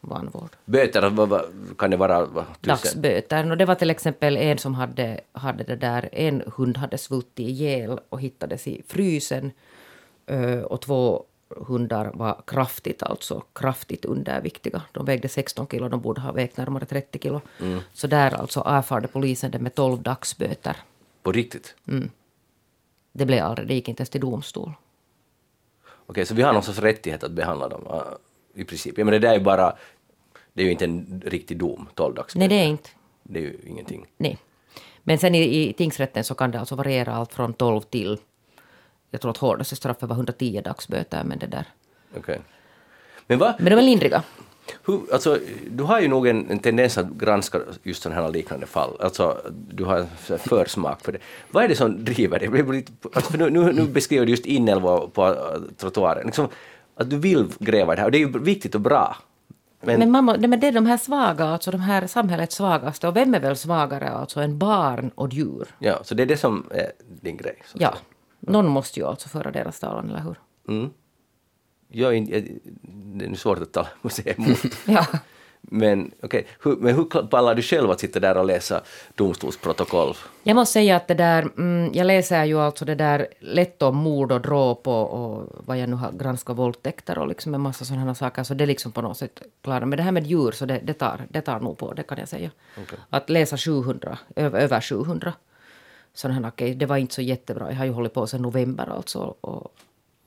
[0.00, 0.50] vanvård.
[0.64, 1.44] Böter, vad, vad,
[1.78, 2.26] kan det vara?
[2.26, 2.60] Vad, tusen?
[2.60, 3.50] Dagsböter.
[3.50, 7.48] Och det var till exempel en som hade, hade det där, en hund hade svultit
[7.48, 9.52] ihjäl och hittades i frysen.
[10.64, 11.24] Och två
[11.56, 14.82] hundar var kraftigt, alltså kraftigt underviktiga.
[14.92, 17.40] De vägde 16 kilo, de borde ha vägt närmare 30 kilo.
[17.92, 20.76] Så där alltså erfarde polisen det med 12 dagsböter.
[21.22, 21.76] På riktigt?
[23.12, 24.72] Det blev aldrig, det gick inte ens till domstol.
[26.06, 28.02] Okej, så vi har någon sorts rättighet att behandla dem
[28.54, 28.98] i princip.
[28.98, 29.76] Ja, men det där är ju bara,
[30.52, 32.36] det är ju inte en riktig dom, 12 dags.
[32.36, 32.90] Nej, det är inte.
[33.22, 34.06] Det är ju ingenting.
[34.16, 34.38] Nej.
[35.02, 38.18] Men sen i, i tingsrätten så kan det alltså variera allt från 12 till
[39.10, 41.64] jag tror att hårdaste straffet var 110 dagsböter, men det där.
[42.16, 42.40] Okej.
[43.26, 44.22] Men vad, Men de var lindriga.
[44.84, 45.38] hur, alltså,
[45.70, 48.96] du har ju nog en, en tendens att granska just sådana här liknande fall.
[49.00, 50.06] Alltså, du har
[50.38, 51.18] försmak för det.
[51.50, 52.84] Vad är det som driver dig?
[53.14, 55.34] Alltså, nu, nu, nu beskriver du just inälvor på äh,
[55.76, 56.26] trottoaren.
[56.26, 56.48] Liksom,
[56.94, 59.16] att du vill gräva det här, och det är ju viktigt och bra.
[59.82, 63.08] Men, Men, mamma, nej, men det är de här svaga, alltså de här samhällets svagaste.
[63.08, 65.68] Och vem är väl svagare alltså än barn och djur?
[65.78, 66.92] ja, så det är det som är
[67.22, 67.56] din grej.
[67.74, 67.94] Ja,
[68.40, 70.36] någon måste ju alltså föra deras talan, eller hur?
[70.68, 70.90] Mm.
[71.88, 72.48] Jag, jag,
[73.14, 73.88] det är svårt att tala
[74.24, 74.58] emot.
[74.86, 75.06] Ja.
[75.62, 78.80] Men okej, hur, men hur pallar du själv att sitta där och läsa
[79.14, 80.14] domstolsprotokoll?
[80.42, 83.96] Jag måste säga att det där, mm, jag läser ju alltså det där lätt om
[83.96, 87.84] mord och dråp och, och vad jag nu har granskat våldtäkter och liksom en massa
[87.84, 89.86] sådana saker, så det är liksom på något sätt klara.
[89.86, 92.18] Men det här med djur, så det, det, tar, det tar nog på, det kan
[92.18, 92.50] jag säga.
[93.10, 95.32] Att läsa 700, ö, över 700
[96.14, 97.70] sådana här case, det var inte så jättebra.
[97.70, 99.74] Jag har ju hållit på sedan november alltså och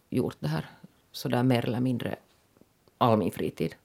[0.10, 0.66] gjort det här
[1.12, 2.16] sådär mer eller mindre
[2.98, 3.76] all min fritid.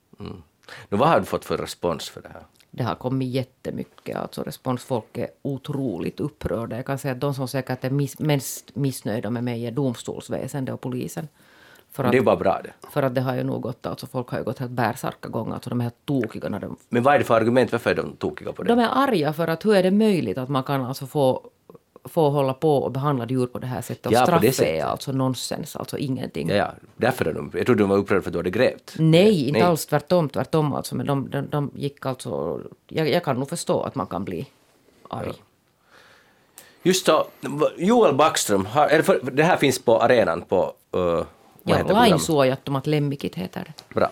[0.89, 2.43] Nu, vad har du fått för respons för det här?
[2.71, 4.83] Det har kommit jättemycket alltså respons.
[4.85, 6.77] Folk är otroligt upprörda.
[6.77, 10.75] Jag kan säga att de som säkert är miss, mest missnöjda med mig är domstolsväsendet
[10.75, 11.29] och polisen.
[11.91, 12.73] För att, Det bara bra det.
[12.91, 15.71] för att det har ju nog gått, alltså folk har ju gått helt bärsärkagång, alltså
[15.71, 16.77] de är helt tokiga när de...
[16.89, 18.69] Men vad är det för argument, varför är de tokiga på det?
[18.75, 21.51] De är arga för att hur är det möjligt att man kan alltså få,
[22.05, 24.07] få hålla på och behandla djur på det här sättet?
[24.07, 24.75] Och Ja, det sättet.
[24.75, 26.49] är alltså nonsens, alltså ingenting.
[26.49, 27.51] Ja, ja, därför är de...
[27.55, 28.95] Jag trodde de var upprörda för att du hade grävt.
[28.99, 30.97] Nej, inte alls tvärtom, tvärtom alltså.
[30.97, 32.61] Men de, de, de gick alltså...
[32.89, 34.47] Jag, jag kan nog förstå att man kan bli
[35.09, 35.33] arg.
[36.83, 37.27] Just så,
[37.77, 40.73] Joel Backström, har, eller för, det här finns på arenan på...
[40.97, 41.27] Uh, vad
[41.63, 43.95] Ja, lainsuojattomat lemmikit heter det.
[43.95, 44.11] Bra.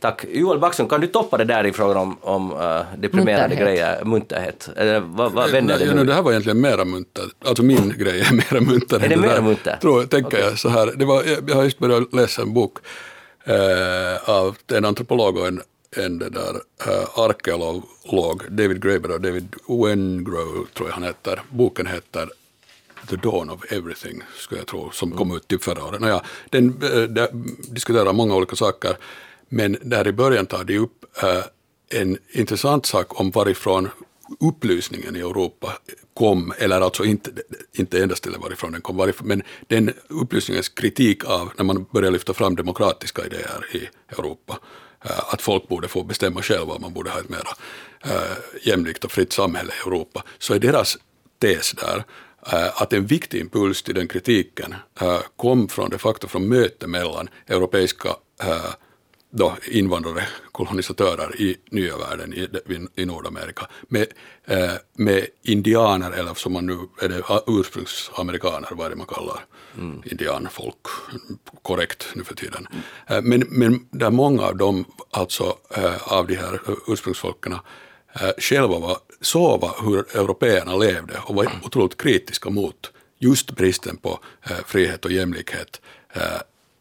[0.00, 0.24] Tack.
[0.32, 3.58] Joel Backström, kan du toppa det där i frågan om, om uh, deprimerande Munterhet.
[3.58, 4.68] grejer, munterhet?
[4.76, 6.04] Eller vad, vad vänder Nej, det nu?
[6.04, 7.24] det här var egentligen mera munter.
[7.44, 9.04] Alltså min grej är mera munter.
[9.04, 9.78] Är det mera munter?
[9.80, 10.92] Tror, tänker jag så här.
[10.96, 12.78] Det var, jag, har just börjat läsa en bok
[13.44, 15.62] eh, av en antropolog och en,
[15.96, 16.54] en där,
[16.86, 21.40] eh, arkeolog, David Graeber och David Wengrow tror jag han heter.
[21.48, 22.28] Boken heter
[23.10, 26.00] The Dawn of Everything, skulle jag tro, som kom ut typ förra året.
[26.00, 26.78] Nåja, den
[27.08, 27.28] där
[27.72, 28.96] diskuterar många olika saker,
[29.48, 31.44] men där i början tar de upp eh,
[32.00, 33.88] en intressant sak om varifrån
[34.40, 35.72] upplysningen i Europa
[36.14, 37.30] kom, eller alltså inte,
[37.72, 42.10] inte endast till varifrån den kom, varifrån, men den upplysningens kritik av när man börjar
[42.10, 44.58] lyfta fram demokratiska idéer i Europa.
[45.04, 47.50] Eh, att folk borde få bestämma själva, man borde ha ett mera
[48.04, 50.24] eh, jämlikt och fritt samhälle i Europa.
[50.38, 50.98] Så är deras
[51.38, 52.04] tes där
[52.74, 54.74] att en viktig impuls till den kritiken
[55.36, 58.08] kom från de facto från möte mellan europeiska
[59.36, 62.48] då invandrare, kolonisatörer i nya världen, i,
[63.02, 64.06] i Nordamerika, med,
[64.44, 69.44] eh, med indianer, eller som man nu, är det ursprungsamerikaner, vad är det man kallar
[70.04, 70.86] indianfolk,
[71.62, 72.66] korrekt nu för tiden.
[73.06, 78.78] Eh, men, men där många av dem, alltså eh, av de här ursprungsfolken, eh, själva
[78.78, 85.04] var, såg hur européerna levde och var otroligt kritiska mot just bristen på eh, frihet
[85.04, 85.80] och jämlikhet
[86.12, 86.40] eh,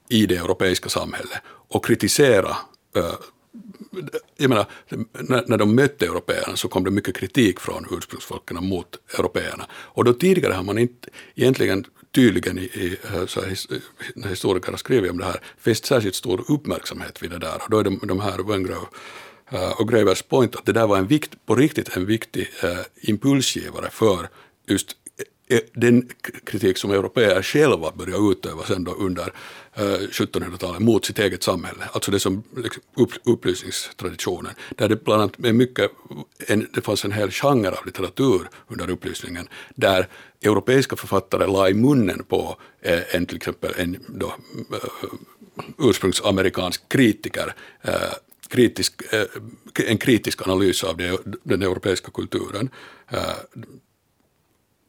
[0.09, 2.57] i det europeiska samhället och kritisera
[2.95, 3.13] eh,
[4.37, 4.65] jag menar,
[5.11, 8.87] när, när de mötte européerna så kom det mycket kritik från ursprungsfolken mot
[9.19, 9.65] européerna.
[9.73, 11.85] Och då tidigare har man inte egentligen
[12.15, 13.81] tydligen i, i eh, så här, his-
[14.15, 17.55] när historiker har skrivit om det här fäst särskilt stor uppmärksamhet vid det där.
[17.63, 18.87] Och då är de, de här Wengrow
[19.51, 22.77] eh, och Gravers point att det där var en vikt, på riktigt en viktig eh,
[23.01, 24.29] impulsgivare för
[24.67, 24.95] just
[25.47, 26.09] Eh, den
[26.43, 29.33] kritik som européer själva började utöva sen då under
[29.73, 31.83] eh, 1700-talet mot sitt eget samhälle.
[31.91, 32.83] Alltså det som liksom,
[33.23, 34.53] upplysningstraditionen.
[34.75, 35.91] Där det bland annat är mycket,
[36.47, 40.07] en, det fanns en hel genre av litteratur under upplysningen där
[40.41, 44.35] europeiska författare la i munnen på eh, en till exempel en då,
[45.79, 47.53] ursprungsamerikansk kritiker
[48.49, 49.01] kritisk,
[49.87, 52.69] en kritisk analys av det, den europeiska kulturen.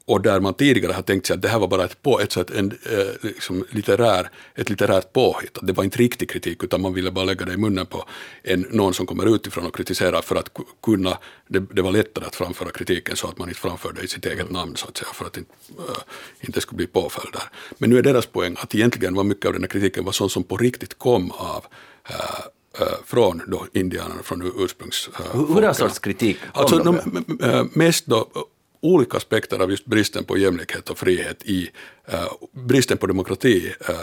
[0.08, 2.20] Eh, och där man tidigare har tänkt sig att det här var bara ett, på,
[2.20, 6.64] ett, sätt, en, eh, liksom litterär, ett litterärt påhitt, att det var inte riktig kritik
[6.64, 8.04] utan man ville bara lägga det i munnen på
[8.42, 12.24] en, någon som kommer utifrån och kritiserar för att ku- kunna, det, det var lättare
[12.26, 15.08] att framföra kritiken så att man inte framförde i sitt eget namn så att säga
[15.14, 15.84] för att inte, äh,
[16.40, 17.42] inte skulle bli påföljd där.
[17.78, 20.32] Men nu är deras poäng att egentligen var mycket av den här kritiken var sånt
[20.32, 21.64] som på riktigt kom av
[22.08, 22.14] äh,
[22.80, 25.08] äh, från då indianerna, från ursprungs...
[25.14, 25.74] äh, Hur, hur folken.
[25.74, 27.00] sorts kritik Alltså, de
[27.72, 28.28] mest då
[28.94, 31.70] olika aspekter av just bristen på jämlikhet och frihet i
[32.08, 33.94] eh, bristen på demokrati eh,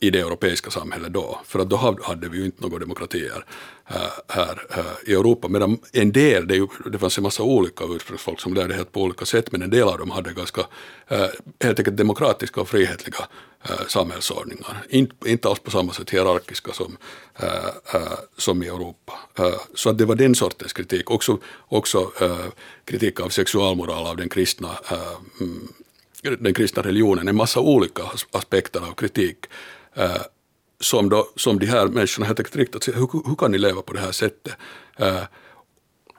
[0.00, 1.40] i det europeiska samhället då.
[1.44, 3.44] För att då hade vi ju inte några demokratier
[3.90, 3.96] eh,
[4.28, 5.48] här, eh, i Europa.
[5.48, 9.02] Medan en del, det, ju, det fanns en massa olika ursprungsfolk som levde helt på
[9.02, 10.60] olika sätt, men en del av dem hade ganska
[11.08, 11.26] eh,
[11.60, 13.28] helt enkelt demokratiska och frihetliga
[13.88, 14.82] samhällsordningar.
[14.88, 16.96] Inte, inte alls på samma sätt hierarkiska som,
[18.36, 19.12] som i Europa.
[19.74, 21.10] så att det var den sortens kritik.
[21.10, 21.38] Också,
[21.68, 22.10] också
[22.84, 24.68] kritik av sexualmoral av den kristna
[25.40, 25.68] mm,
[26.38, 29.46] den kristna religionen, en massa olika aspekter av kritik
[29.94, 30.22] eh,
[30.80, 33.82] som, då, som de här människorna helt enkelt riktat sig hur, hur kan ni leva
[33.82, 34.52] på det här sättet?
[34.96, 35.22] Eh,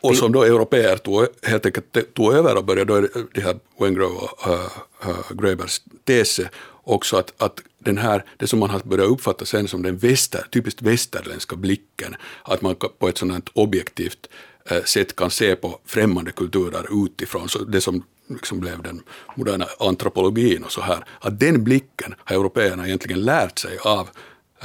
[0.01, 4.11] och som då europeer tog, helt enkelt tog över och började, då det här Wengrow
[4.11, 4.67] och uh,
[5.09, 6.49] uh, Gröbers teser
[6.83, 10.45] också att, att den här, det som man har börjat uppfatta sen som den väster,
[10.51, 14.29] typiskt västerländska blicken, att man på ett sådant objektivt
[14.71, 18.03] uh, sätt kan se på främmande kulturer utifrån, så det som
[18.33, 19.03] liksom blev den
[19.35, 24.09] moderna antropologin och så här, att den blicken har européerna egentligen lärt sig av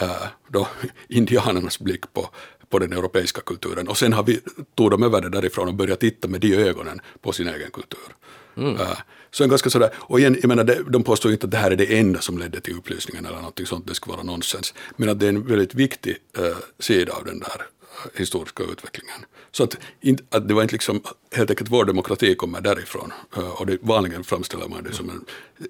[0.01, 0.69] äh, då
[1.09, 2.31] indianernas blick på,
[2.71, 3.89] på den europeiska kulturen.
[3.89, 4.41] Och sen har vi,
[4.75, 8.15] tog de över det därifrån och började titta med de ögonen på sin egen kultur.
[8.57, 8.77] Mm.
[8.81, 8.99] Äh,
[9.31, 11.77] så en ganska sådär, och igen, jag menar, de påstår inte att det här är
[11.77, 14.75] det enda som ledde till upplysningen eller någonting sånt, det skulle vara nonsens.
[14.97, 16.45] Men att det är en väldigt viktig äh,
[16.79, 17.63] sida av den där
[18.15, 19.25] historiska utvecklingen.
[19.51, 19.77] Så att,
[20.31, 24.25] att det var inte liksom, helt enkelt vår demokrati kommer därifrån eh, och det, vanligen
[24.25, 25.25] framställer man det som en,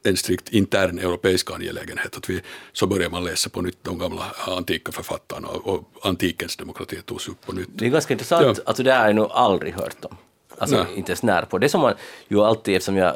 [0.04, 2.16] en strikt intern europeisk angelägenhet.
[2.16, 2.40] Att vi,
[2.72, 7.28] så börjar man läsa på nytt de gamla antika författarna och, och antikens demokrati togs
[7.28, 7.68] upp på nytt.
[7.72, 8.62] Det är ganska intressant, ja.
[8.66, 10.16] alltså det har jag nog aldrig hört om.
[10.58, 10.86] Alltså Nej.
[10.96, 11.58] inte ens när på.
[11.58, 11.94] Det som man
[12.28, 13.14] ju alltid, eftersom jag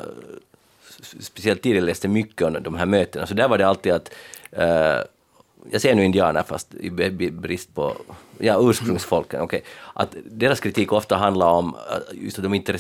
[1.21, 4.11] speciellt tidigare läste mycket om de här mötena, så där var det alltid att
[4.59, 5.05] uh,
[5.73, 6.91] jag säger nu indianer fast i
[7.31, 7.97] brist på
[8.39, 9.61] ja, ursprungsfolken, okay,
[9.95, 11.77] att deras kritik ofta handlar om
[12.13, 12.79] just att de inte,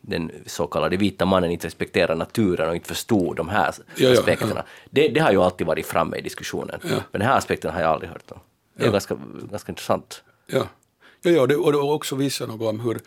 [0.00, 4.52] den så kallade vita mannen inte respekterar naturen och inte förstod de här ja, aspekterna.
[4.54, 4.90] Ja, ja.
[4.90, 7.90] Det, det, har ju alltid varit framme i diskussionen, men den här aspekten har jag
[7.90, 8.38] aldrig hört om.
[8.76, 9.18] Det är ganska,
[9.50, 10.22] ganska intressant.
[10.46, 10.66] Ja,
[11.22, 13.00] ja, ja det, och det också visar något om hur,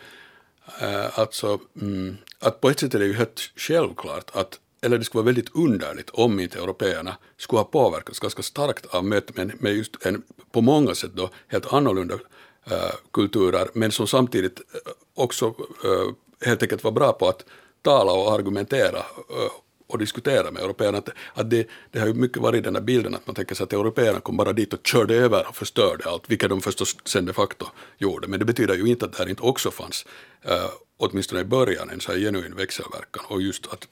[0.80, 5.04] äh, alltså, mm, att på ett sätt är det ju helt självklart att eller det
[5.04, 9.62] skulle vara väldigt underligt om inte européerna skulle ha påverkats ganska starkt av mötet med,
[9.62, 10.22] med just en
[10.52, 12.14] på många sätt då helt annorlunda
[12.64, 15.46] äh, kulturer, men som samtidigt eh, också
[15.84, 16.14] äh,
[16.46, 17.44] helt enkelt var bra på att
[17.82, 19.50] tala och argumentera äh,
[19.86, 20.98] och diskutera med européerna.
[20.98, 23.64] Att, att det, det har ju mycket varit den där bilden att man tänker sig
[23.64, 27.26] att européerna kom bara dit och körde över och förstörde allt, vilket de förstås sen
[27.26, 27.66] de facto
[27.98, 28.28] gjorde.
[28.28, 30.06] Men det betyder ju inte att det här inte också fanns,
[30.42, 33.88] äh, åtminstone i början, en så här genuin växelverkan och just att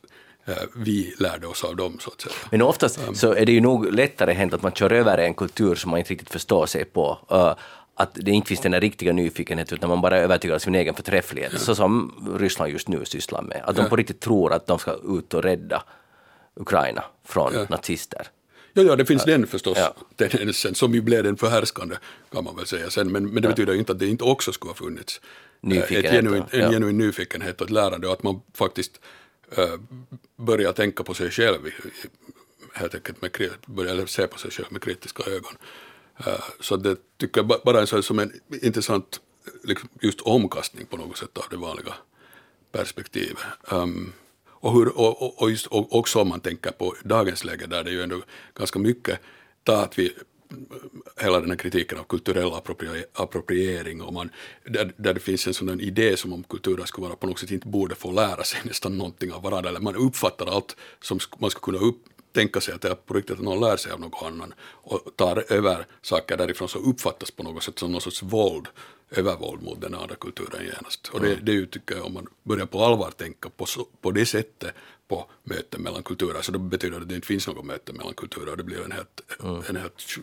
[0.74, 2.34] vi lärde oss av dem så att säga.
[2.50, 5.34] Men oftast um, så är det ju nog lättare hänt att man kör över en
[5.34, 7.18] kultur som man inte riktigt förstår sig på.
[7.32, 7.54] Uh,
[7.94, 10.74] att det inte finns den där riktiga nyfikenheten utan man bara är övertygad om sin
[10.74, 11.58] egen förträfflighet, ja.
[11.58, 13.62] så som Ryssland just nu sysslar med.
[13.64, 13.82] Att ja.
[13.82, 15.82] de på riktigt tror att de ska ut och rädda
[16.54, 17.66] Ukraina från ja.
[17.68, 18.28] nazister.
[18.72, 19.94] Ja, ja, det finns den förstås, ja.
[20.16, 21.96] tendensen, som ju blev den förhärskande
[22.32, 24.52] kan man väl säga sen, men, men det betyder ju inte att det inte också
[24.52, 25.20] skulle ha funnits
[25.72, 26.70] eh, ett genuin, en ja.
[26.70, 29.00] genuin nyfikenhet och ett lärande och att man faktiskt
[29.50, 29.74] Eh,
[30.36, 31.58] börja tänka på sig själv,
[32.72, 35.52] helt enkelt med, börja se på sig själv med kritiska ögon.
[36.26, 38.32] Eh, så det tycker jag bara är som en
[38.62, 39.20] intressant
[39.64, 41.94] liksom just omkastning på något sätt av det vanliga
[42.72, 43.42] perspektivet.
[43.70, 44.12] Ehm,
[44.46, 47.90] och, hur, och, och, just, och också om man tänker på dagens läge där det
[47.90, 48.22] ju ändå
[48.54, 49.20] ganska mycket
[49.64, 50.14] tar att vi
[51.20, 52.52] hela den här kritiken av kulturell
[53.12, 54.30] appropriering och man,
[54.64, 57.50] där, där det finns en sån idé som om kulturer skulle vara på något sätt
[57.50, 61.50] inte borde få lära sig nästan någonting av varandra, eller man uppfattar allt som man
[61.50, 64.00] skulle kunna upp, tänka sig att det är på riktigt att någon lär sig av
[64.00, 68.22] någon annan och tar över saker därifrån som uppfattas på något sätt som någon sorts
[68.22, 68.66] våld,
[69.10, 71.08] övervåld mot den andra kulturen genast.
[71.08, 71.44] Och det, mm.
[71.44, 73.66] det tycker jag, om man börjar på allvar tänka på,
[74.00, 74.74] på det sättet
[75.08, 78.14] på möten mellan kulturer, så då betyder det att det inte finns något möte mellan
[78.14, 79.62] kulturer, det blir en helt, mm.
[79.68, 80.18] en helt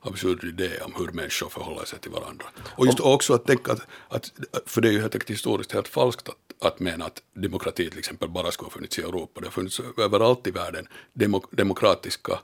[0.00, 2.46] absurd idé om hur människor förhåller sig till varandra.
[2.76, 4.32] Och just också att tänka att, att
[4.66, 7.98] för det är ju helt enkelt historiskt helt falskt att, att mena att demokrati till
[7.98, 9.40] exempel bara skulle ha funnits i Europa.
[9.40, 12.38] Det har funnits överallt i världen demok demokratiska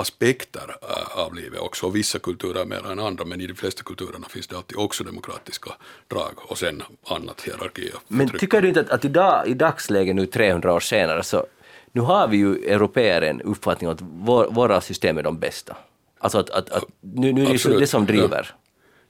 [0.00, 3.82] aspekter äh, av livet också, och vissa kulturer mer än andra, men i de flesta
[3.82, 5.70] kulturerna finns det alltid också demokratiska
[6.08, 7.90] drag och sen annat hierarki.
[8.08, 11.46] Men tycker du inte att, att idag, i dagsläget nu 300 år senare så
[11.92, 15.76] nu har vi ju europeer en uppfattning att vår, våra system är de bästa.
[16.18, 18.50] Alltså att, att, att nu, nu är det det som driver.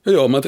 [0.03, 0.43] Ja, ja man,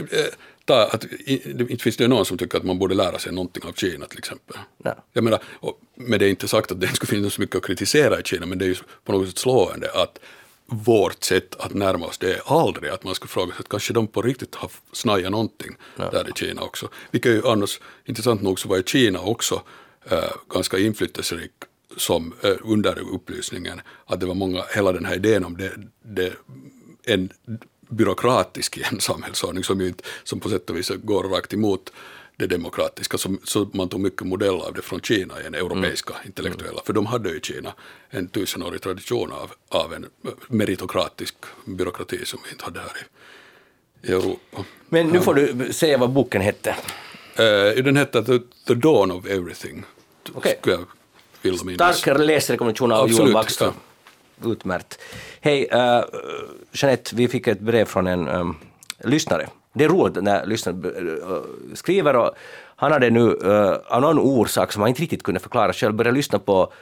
[0.65, 3.73] ta, att, inte finns det någon som tycker att man borde lära sig någonting av
[3.73, 4.57] Kina till exempel.
[4.79, 4.95] Nej.
[5.13, 7.67] Jag menar, och, men det är inte sagt att det skulle finnas så mycket att
[7.67, 10.19] kritisera i Kina, men det är ju på något sätt slående att
[10.67, 13.93] vårt sätt att närma oss det är aldrig att man skulle fråga sig att kanske
[13.93, 16.11] de på riktigt har snajat någonting ja.
[16.11, 16.89] där i Kina också.
[17.11, 19.63] Vilket ju annars, intressant nog så var ju Kina också
[20.11, 21.53] äh, ganska inflytelserik
[21.97, 26.33] som eh, under upplysningen, att det var många, hela den här idén om det, det
[27.05, 27.31] en
[27.93, 31.93] byråkratisk en samhällsordning som, inte, som på sätt och vis går rakt emot
[32.37, 36.27] det demokratiska, så, så man tog mycket modell av det från Kina, en europeiska mm.
[36.27, 37.73] intellektuella, för de hade ju i Kina
[38.11, 40.07] en tusenårig tradition av, av en
[40.49, 41.35] meritokratisk
[41.65, 42.93] byråkrati som vi inte hade här
[44.03, 44.65] i, i Europa.
[44.89, 46.77] Men nu får du säga vad boken hette.
[47.41, 49.85] Uh, den hette The, The Dawn of Everything.
[50.35, 50.55] Okay.
[51.75, 53.73] Stark läsrekommendation av Johan Backström.
[53.75, 53.92] Ja.
[54.45, 54.99] Utmärkt.
[55.41, 56.05] Hej, uh,
[56.73, 58.57] Jeanette, vi fick ett brev från en um,
[58.99, 59.49] lyssnare.
[59.73, 61.39] Det är roligt när lyssnaren uh,
[61.75, 62.31] skriver och
[62.77, 66.15] han hade nu uh, av någon orsak som han inte riktigt kunde förklara själv börjat
[66.15, 66.73] lyssna på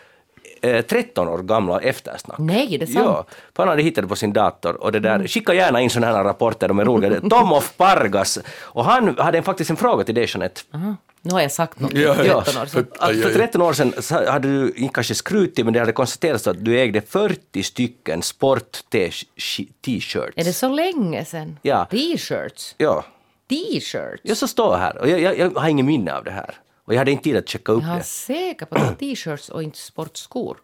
[0.63, 2.39] 13 år gamla eftersnack.
[2.39, 3.07] Nej, det är sant?
[3.07, 3.25] Ja,
[3.57, 5.29] för han hade hittat det på sin dator och det där, mm.
[5.29, 7.21] skicka gärna in sådana här rapporter, de är roliga.
[7.21, 8.39] Tom of Pargas.
[8.61, 10.61] Och han hade faktiskt en fråga till dig Jeanette.
[10.73, 10.95] Uh-huh.
[11.23, 11.95] Nu har jag sagt något.
[11.95, 12.45] Ja, ja.
[12.45, 13.93] För, att för 13 år sedan
[14.29, 20.37] hade du inte kanske skrutit, men det hade konstaterats att du ägde 40 stycken sport-t-shirts.
[20.37, 21.59] Är det så länge sedan?
[21.63, 21.87] Ja.
[21.91, 22.75] T-shirts?
[22.79, 23.05] Ja.
[23.49, 24.21] T-shirts?
[24.23, 24.99] Ja, så står här.
[24.99, 26.55] Och jag, jag, jag har ingen minne av det här.
[26.85, 27.93] Och jag hade inte tid att checka upp jag det.
[27.93, 30.57] Jag är säker på att t-shirts och inte sportskor.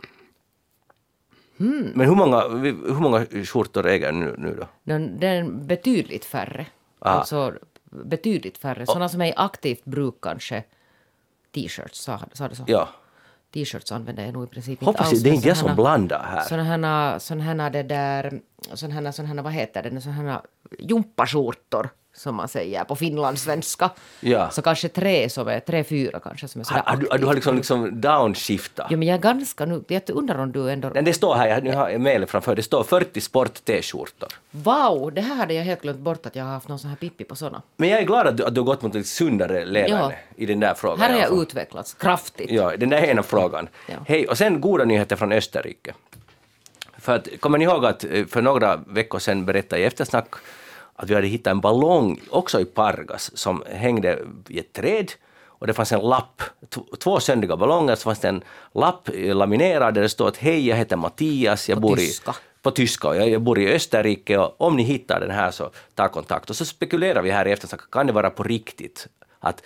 [1.59, 1.93] Hmm.
[1.95, 4.67] Men hur många, hur många skjortor äger du nu, nu då?
[5.19, 6.67] Det är betydligt färre.
[7.01, 7.19] Aha.
[7.19, 7.53] Alltså
[7.91, 8.87] betydligt färre.
[8.87, 10.65] Sådana som är i aktivt bruk kanske.
[11.55, 12.65] T-shirts, sa, sa du så?
[12.67, 12.89] Ja.
[13.55, 15.23] T-shirts använder jag nog i princip inte Hoppas alls.
[15.23, 16.43] det är inte jag som blandar här.
[16.43, 18.41] Sådana här, sådana här, det där,
[18.75, 20.41] sådana här, sådana här, vad heter det, sådana här
[20.79, 23.91] jumpaskjortor som man säger på finlandssvenska.
[24.21, 24.51] Ja.
[24.51, 27.35] Så kanske tre, som är, tre fyra kanske som är sådär har, du, du har
[27.35, 28.87] liksom, liksom downshiftat?
[28.91, 30.91] Ja, men jag är ganska nu, jag undrar om du ändå...
[30.95, 34.29] Nej, det står här, jag, nu har jag mejlet framför, det står 40 sport-t-skjortor.
[34.51, 36.97] Wow, det här hade jag helt glömt bort att jag har haft någon sån här
[36.97, 37.63] pippi på såna.
[37.77, 40.47] Men jag är glad att du, att du har gått mot ett sundare leverne i
[40.47, 41.01] den där frågan.
[41.01, 42.51] Här har jag utvecklats kraftigt.
[42.51, 43.69] Ja, den där ena frågan.
[43.89, 43.95] Ja.
[44.07, 45.95] Hej, och sen goda nyheter från Österrike.
[46.99, 50.35] För att, kommer ni ihåg att eh, för några veckor sedan berättade i eftersnack
[50.97, 54.19] att vi hade hittat en ballong, också i Pargas, som hängde
[54.49, 55.13] i ett träd
[55.59, 56.43] och det fanns en lapp,
[56.99, 58.43] två söndiga ballonger, så fanns det en
[58.75, 62.31] lapp laminerad där det stod att hej, jag heter Mattias, jag på bor tyska.
[62.31, 63.15] i på tyska.
[63.15, 66.51] Jag, jag bor i Österrike och om ni hittar den här så ta kontakt.
[66.51, 69.09] Och så spekulerar vi här i eftersnack, kan det vara på riktigt?
[69.41, 69.63] Att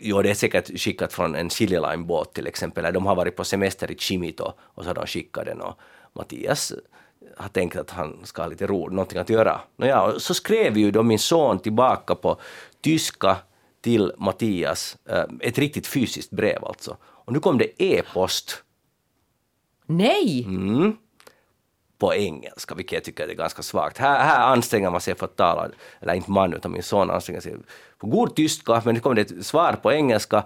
[0.00, 2.94] Jo, det är säkert skickat från en Silja Line-båt till exempel.
[2.94, 5.60] De har varit på semester i Chimito och så har de skickat den.
[5.60, 5.78] Och
[6.12, 6.72] Mattias
[7.36, 9.60] har tänkt att han ska ha lite ro, någonting att göra.
[9.76, 12.40] Nåja, så skrev ju då min son tillbaka på
[12.80, 13.36] tyska
[13.80, 16.96] till Mattias, eh, ett riktigt fysiskt brev alltså.
[17.02, 18.62] Och nu kom det e-post.
[19.86, 20.44] Nej!
[20.44, 20.96] Mm,
[21.98, 23.98] på engelska, vilket jag tycker är ganska svagt.
[23.98, 25.68] Här, här anstränger man sig för att tala,
[26.00, 27.56] eller inte man utan min son anstränger sig
[27.98, 30.44] på god tyska, men nu kommer det ett svar på engelska.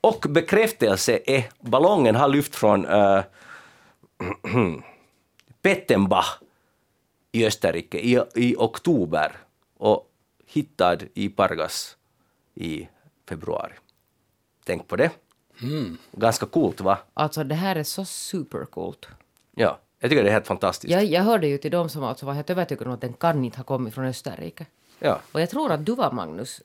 [0.00, 3.22] Och bekräftelse är ballongen har lyft från äh,
[5.62, 6.40] Pettenbach
[7.32, 9.36] i Österrike i, i oktober
[9.76, 10.10] och
[10.46, 11.96] hittad i Pargas
[12.54, 12.88] i
[13.28, 13.72] februari.
[14.64, 15.10] Tänk på det.
[15.62, 15.98] Mm.
[16.12, 16.98] Ganska coolt va?
[17.14, 19.08] Alltså det här är så supercoolt.
[19.54, 20.92] Ja, jag tycker det är helt fantastiskt.
[20.92, 23.44] Jag, jag hörde ju till dem som alltså var helt övertygade om att den kan
[23.44, 24.66] inte ha kommit från Österrike.
[24.98, 25.20] Ja.
[25.32, 26.62] Och jag tror att du var Magnus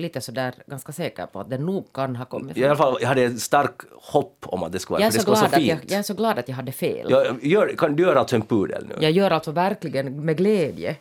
[0.00, 2.64] lite sådär ganska säker på att det nog kan ha kommit från...
[2.64, 5.18] I alla fall, jag hade ett starkt hopp om att det skulle vara, jag är,
[5.18, 5.68] så, glad fint.
[5.68, 7.06] Jag, jag, är så glad att jag hade fel.
[7.10, 8.94] Jag gör, kan, du gör alltså en pudel nu?
[9.00, 10.96] Jag gör alltså verkligen med glädje.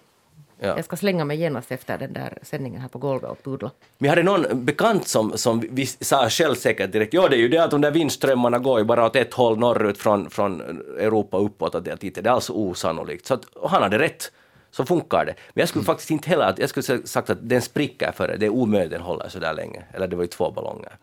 [0.62, 0.76] Ja.
[0.76, 3.72] Jag ska slänga mig genast efter den där sändningen här på golvet och pudla.
[3.98, 7.64] Jag hade någon bekant som, som vi sa självsäkert direkt, ja det är ju det
[7.64, 10.62] att de där vindströmmarna går ju bara åt ett håll norrut från, från
[11.00, 13.26] Europa uppåt, och det, är alltså osannolikt.
[13.26, 14.32] Så att, och han hade rätt
[14.72, 15.34] så funkar det.
[15.54, 15.86] Men jag skulle mm.
[15.86, 19.02] faktiskt inte heller, jag skulle sagt att den spricker för det, det är omöjligt den
[19.02, 19.84] håller så där länge.
[19.94, 20.98] Eller det var ju två ballonger.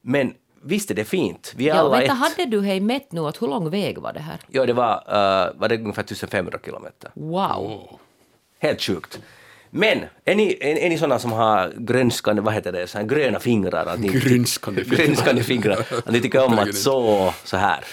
[0.00, 1.52] Men visst är det fint.
[1.56, 2.18] Vi är ja, alla vänta, ett.
[2.18, 4.38] hade du hej mätt nu att hur lång väg var det här?
[4.48, 7.10] Ja, det var, uh, var det ungefär 1500 kilometer.
[7.14, 7.98] Wow!
[8.58, 9.20] Helt sjukt.
[9.70, 13.40] Men är ni, är, är ni sådana som har grönskande, vad heter det, så gröna
[13.40, 13.86] fingrar?
[13.86, 15.04] Att ni, grönskande fingrar.
[15.04, 15.78] grönskande fingrar.
[15.80, 17.84] Att ni tycker om att så, så här.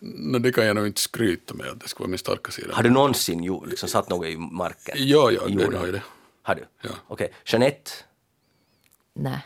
[0.00, 2.74] No, det kan jag nog inte skryta med att det skulle vara min starka sida.
[2.74, 4.94] Har du någonsin ju, liksom, satt något i marken?
[4.98, 6.02] Ja, ja, det har jag det.
[6.42, 6.64] Har du?
[6.82, 6.90] Ja.
[7.06, 7.24] Okej.
[7.24, 7.28] Okay.
[7.44, 7.90] Jeanette?
[9.14, 9.40] Nej.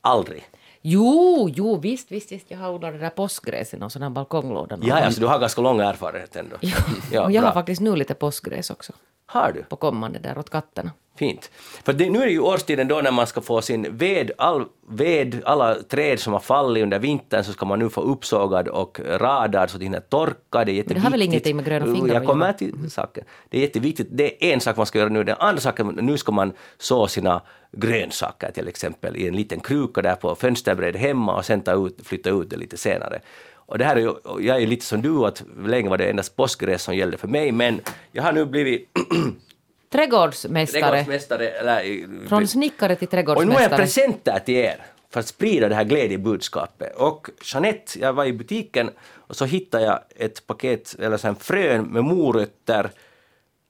[0.00, 0.48] Aldrig?
[0.82, 2.50] Jo, jo, visst, visst, visst.
[2.50, 4.78] Jag har odlat det där påskgräs i någon sån här balkonglåda.
[4.82, 6.56] Ja, ja, så du har ganska lång erfarenhet ändå.
[6.60, 6.76] ja,
[7.12, 7.48] ja och jag bra.
[7.48, 8.92] har faktiskt nu lite påskgräs också.
[9.26, 9.62] Har du?
[9.62, 10.90] På kommande där åt katterna.
[11.16, 11.50] Fint.
[11.84, 14.64] För det, nu är det ju årstiden då när man ska få sin ved, all
[14.88, 19.00] ved, alla träd som har fallit under vintern så ska man nu få uppsågad och
[19.06, 20.34] radad så att det hinner torka.
[20.50, 20.94] Det är jätteviktigt.
[20.94, 23.24] Det har väl ingenting med gröna fingrar Jag kommer till saken.
[23.48, 24.08] Det är jätteviktigt.
[24.10, 25.24] Det är en sak man ska göra nu.
[25.24, 30.02] Den andra saken, nu ska man så sina grönsaker till exempel i en liten kruka
[30.02, 33.20] där på fönsterbrädet hemma och sen ta ut, flytta ut det lite senare.
[33.66, 36.36] Och det här är ju, jag är lite som du, att länge var det endast
[36.36, 37.80] påskgräs som gällde för mig, men
[38.12, 38.88] jag har nu blivit
[39.92, 40.82] Trädgårdsmästare.
[40.82, 41.48] trädgårdsmästare.
[41.48, 43.76] Eller, Från snickare till och nu har jag trädgårdsmästare.
[43.76, 46.96] presenter till er för att sprida det här glädjebudskapet.
[46.96, 51.36] Och Jeanette, jag var i butiken och så hittade jag ett paket, eller så en
[51.36, 52.90] frön med morötter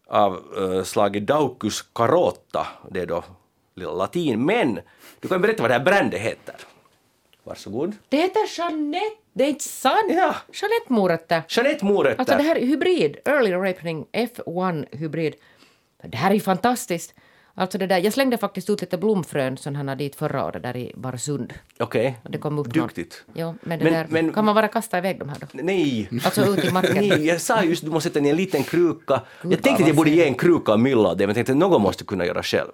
[0.08, 2.66] av uh, slaget Daucus carota.
[2.90, 3.24] Det är då
[3.74, 4.44] latin.
[4.44, 4.80] Men
[5.20, 6.54] du kan berätta vad det här brandet heter.
[7.44, 7.92] Varsågod.
[8.08, 9.96] Det heter Jeanette, det är inte sant!
[10.08, 10.34] Ja.
[10.52, 11.42] Jeanette morötter.
[11.48, 12.18] Jeanette morötter.
[12.20, 15.34] Alltså det här är hybrid, early ripening F1 hybrid.
[16.02, 17.14] Det här är ju fantastiskt.
[17.58, 20.92] Alltså det där, jag slängde faktiskt ut lite blomfrön sådana dit förra året där i
[20.96, 21.52] Barsund.
[21.78, 23.24] Okej, Och Det kom upp duktigt.
[23.26, 25.46] Någon, ja, men det Men- där, men- kan man bara kasta iväg de här då?
[25.52, 26.08] Nej.
[26.24, 26.94] Alltså ut i marken.
[27.08, 29.22] Nej, jag sa just du måste sätta ner en liten kruka.
[29.42, 31.34] Gud, jag tänkte att jag borde ge en kruka och mylla av det, men jag
[31.34, 32.70] tänkte att någon måste kunna göra själv.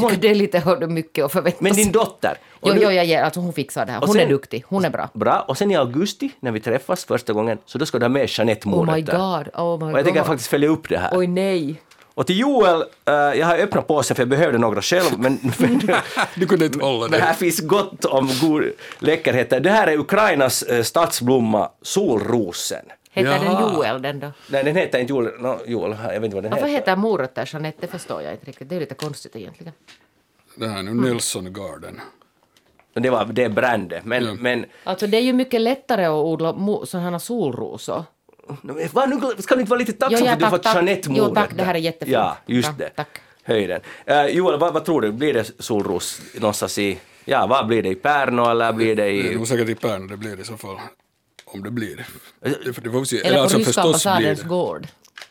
[0.00, 2.38] Jag tycker det är lite hör mycket att förvänta Men din dotter.
[2.60, 4.00] och Jo, nu- jo, jag ger, alltså hon fixar det här.
[4.02, 5.08] och Hon är sen- duktig, hon är bra.
[5.12, 5.44] Bra.
[5.48, 8.28] Och sen i augusti, när vi träffas första gången, så då ska du ha med
[8.30, 10.26] Jeanette Oh my god, oh my och jag tänker god.
[10.26, 11.10] faktiskt följa upp det här.
[11.12, 11.80] Oj nej.
[12.16, 15.80] Och till Joel, eh, jag har öppnat påsen för jag behövde några själv, men, men,
[16.34, 17.26] Du kunde inte hålla men det.
[17.26, 18.64] här finns gott om god
[18.98, 19.60] läckerheter.
[19.60, 22.84] Det här är Ukrainas eh, stadsblomma, solrosen.
[23.14, 23.60] Heter Jaha.
[23.68, 24.32] den Joel den då?
[24.48, 26.66] Nej, den heter inte Joel, no, Joel jag vet inte vad den heter.
[26.68, 27.78] heter morötter Jeanette?
[27.80, 28.68] Det förstår jag inte riktigt.
[28.68, 29.72] Det är lite konstigt egentligen.
[30.56, 31.04] Det här är nu Mm.
[31.10, 32.00] Nelson Garden.
[32.94, 34.34] Det, var, det är brandet, men, Ja.
[34.34, 36.54] men Alltså det är ju mycket lättare att odla
[36.86, 38.04] sådana solrosor.
[38.92, 40.64] Va, nu ska du inte vara lite tacksam Jo, ja, för att du har fått.
[40.74, 41.34] Jeanette Jo, morötter?
[41.34, 42.12] tack, det här är jättefint.
[42.12, 42.88] Ja, just Ja, det.
[42.90, 43.08] tack.
[43.42, 43.80] Höjden.
[44.10, 46.98] Uh, Joel, vad, vad tror du, blir det solros någonstans i...
[47.24, 49.36] Ja, vad blir det i Pärnu eller blir det Det är i...
[49.36, 50.76] nog säkert i Pärnu det blir i så fall.
[51.54, 52.06] Om det blir.
[52.40, 53.18] Det, det får vi se.
[53.18, 54.48] Eller på alltså ryska förstås blir ambassadens det.
[54.48, 54.86] gård.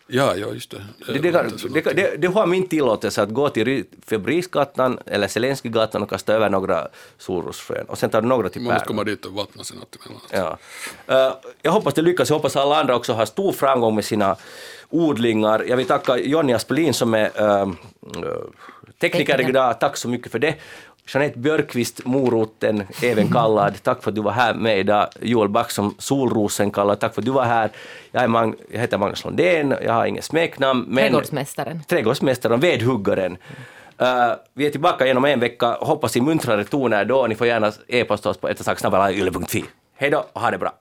[0.08, 0.84] Ja, ja, just det.
[1.08, 5.00] Det, det, var inte så det, det, det, har min tillåtelse att gå till Fabriksgatan
[5.06, 8.88] eller Zelenskyjgatan och kasta över några solrosfrön och sen tar du några till Man måste
[8.88, 9.98] komma dit och vattna sig natt.
[10.32, 10.58] Ja.
[11.08, 14.36] Eh, jag hoppas det lyckas, jag hoppas alla andra också har stor framgång med sina
[14.90, 15.66] odlingar.
[15.68, 17.74] Jag vill tacka Jonny Aspelin som är uh,
[19.02, 19.50] tekniker Tekniker.
[19.50, 20.56] idag, tack så mycket för det.
[21.08, 25.08] Jeanette Björkqvist, moroten, även kallad, tack för att du var här med idag.
[25.22, 27.70] Joel Back som solrosen kallad, tack för att du var här.
[28.12, 30.86] Jag, är Mag- jag heter Magnus Lundén, jag har inget smeknamn.
[30.88, 31.84] Men Trädgårdsmästaren.
[31.88, 33.38] trädgårdsmästaren, vedhuggaren.
[33.98, 37.28] Eh, vi är tillbaka igen om en vecka, hoppas i muntrare toner då.
[37.28, 39.66] Ni får gärna e-posta oss på ettasnacksnabelayle.fi.
[39.96, 40.72] Hej då och ha det bra!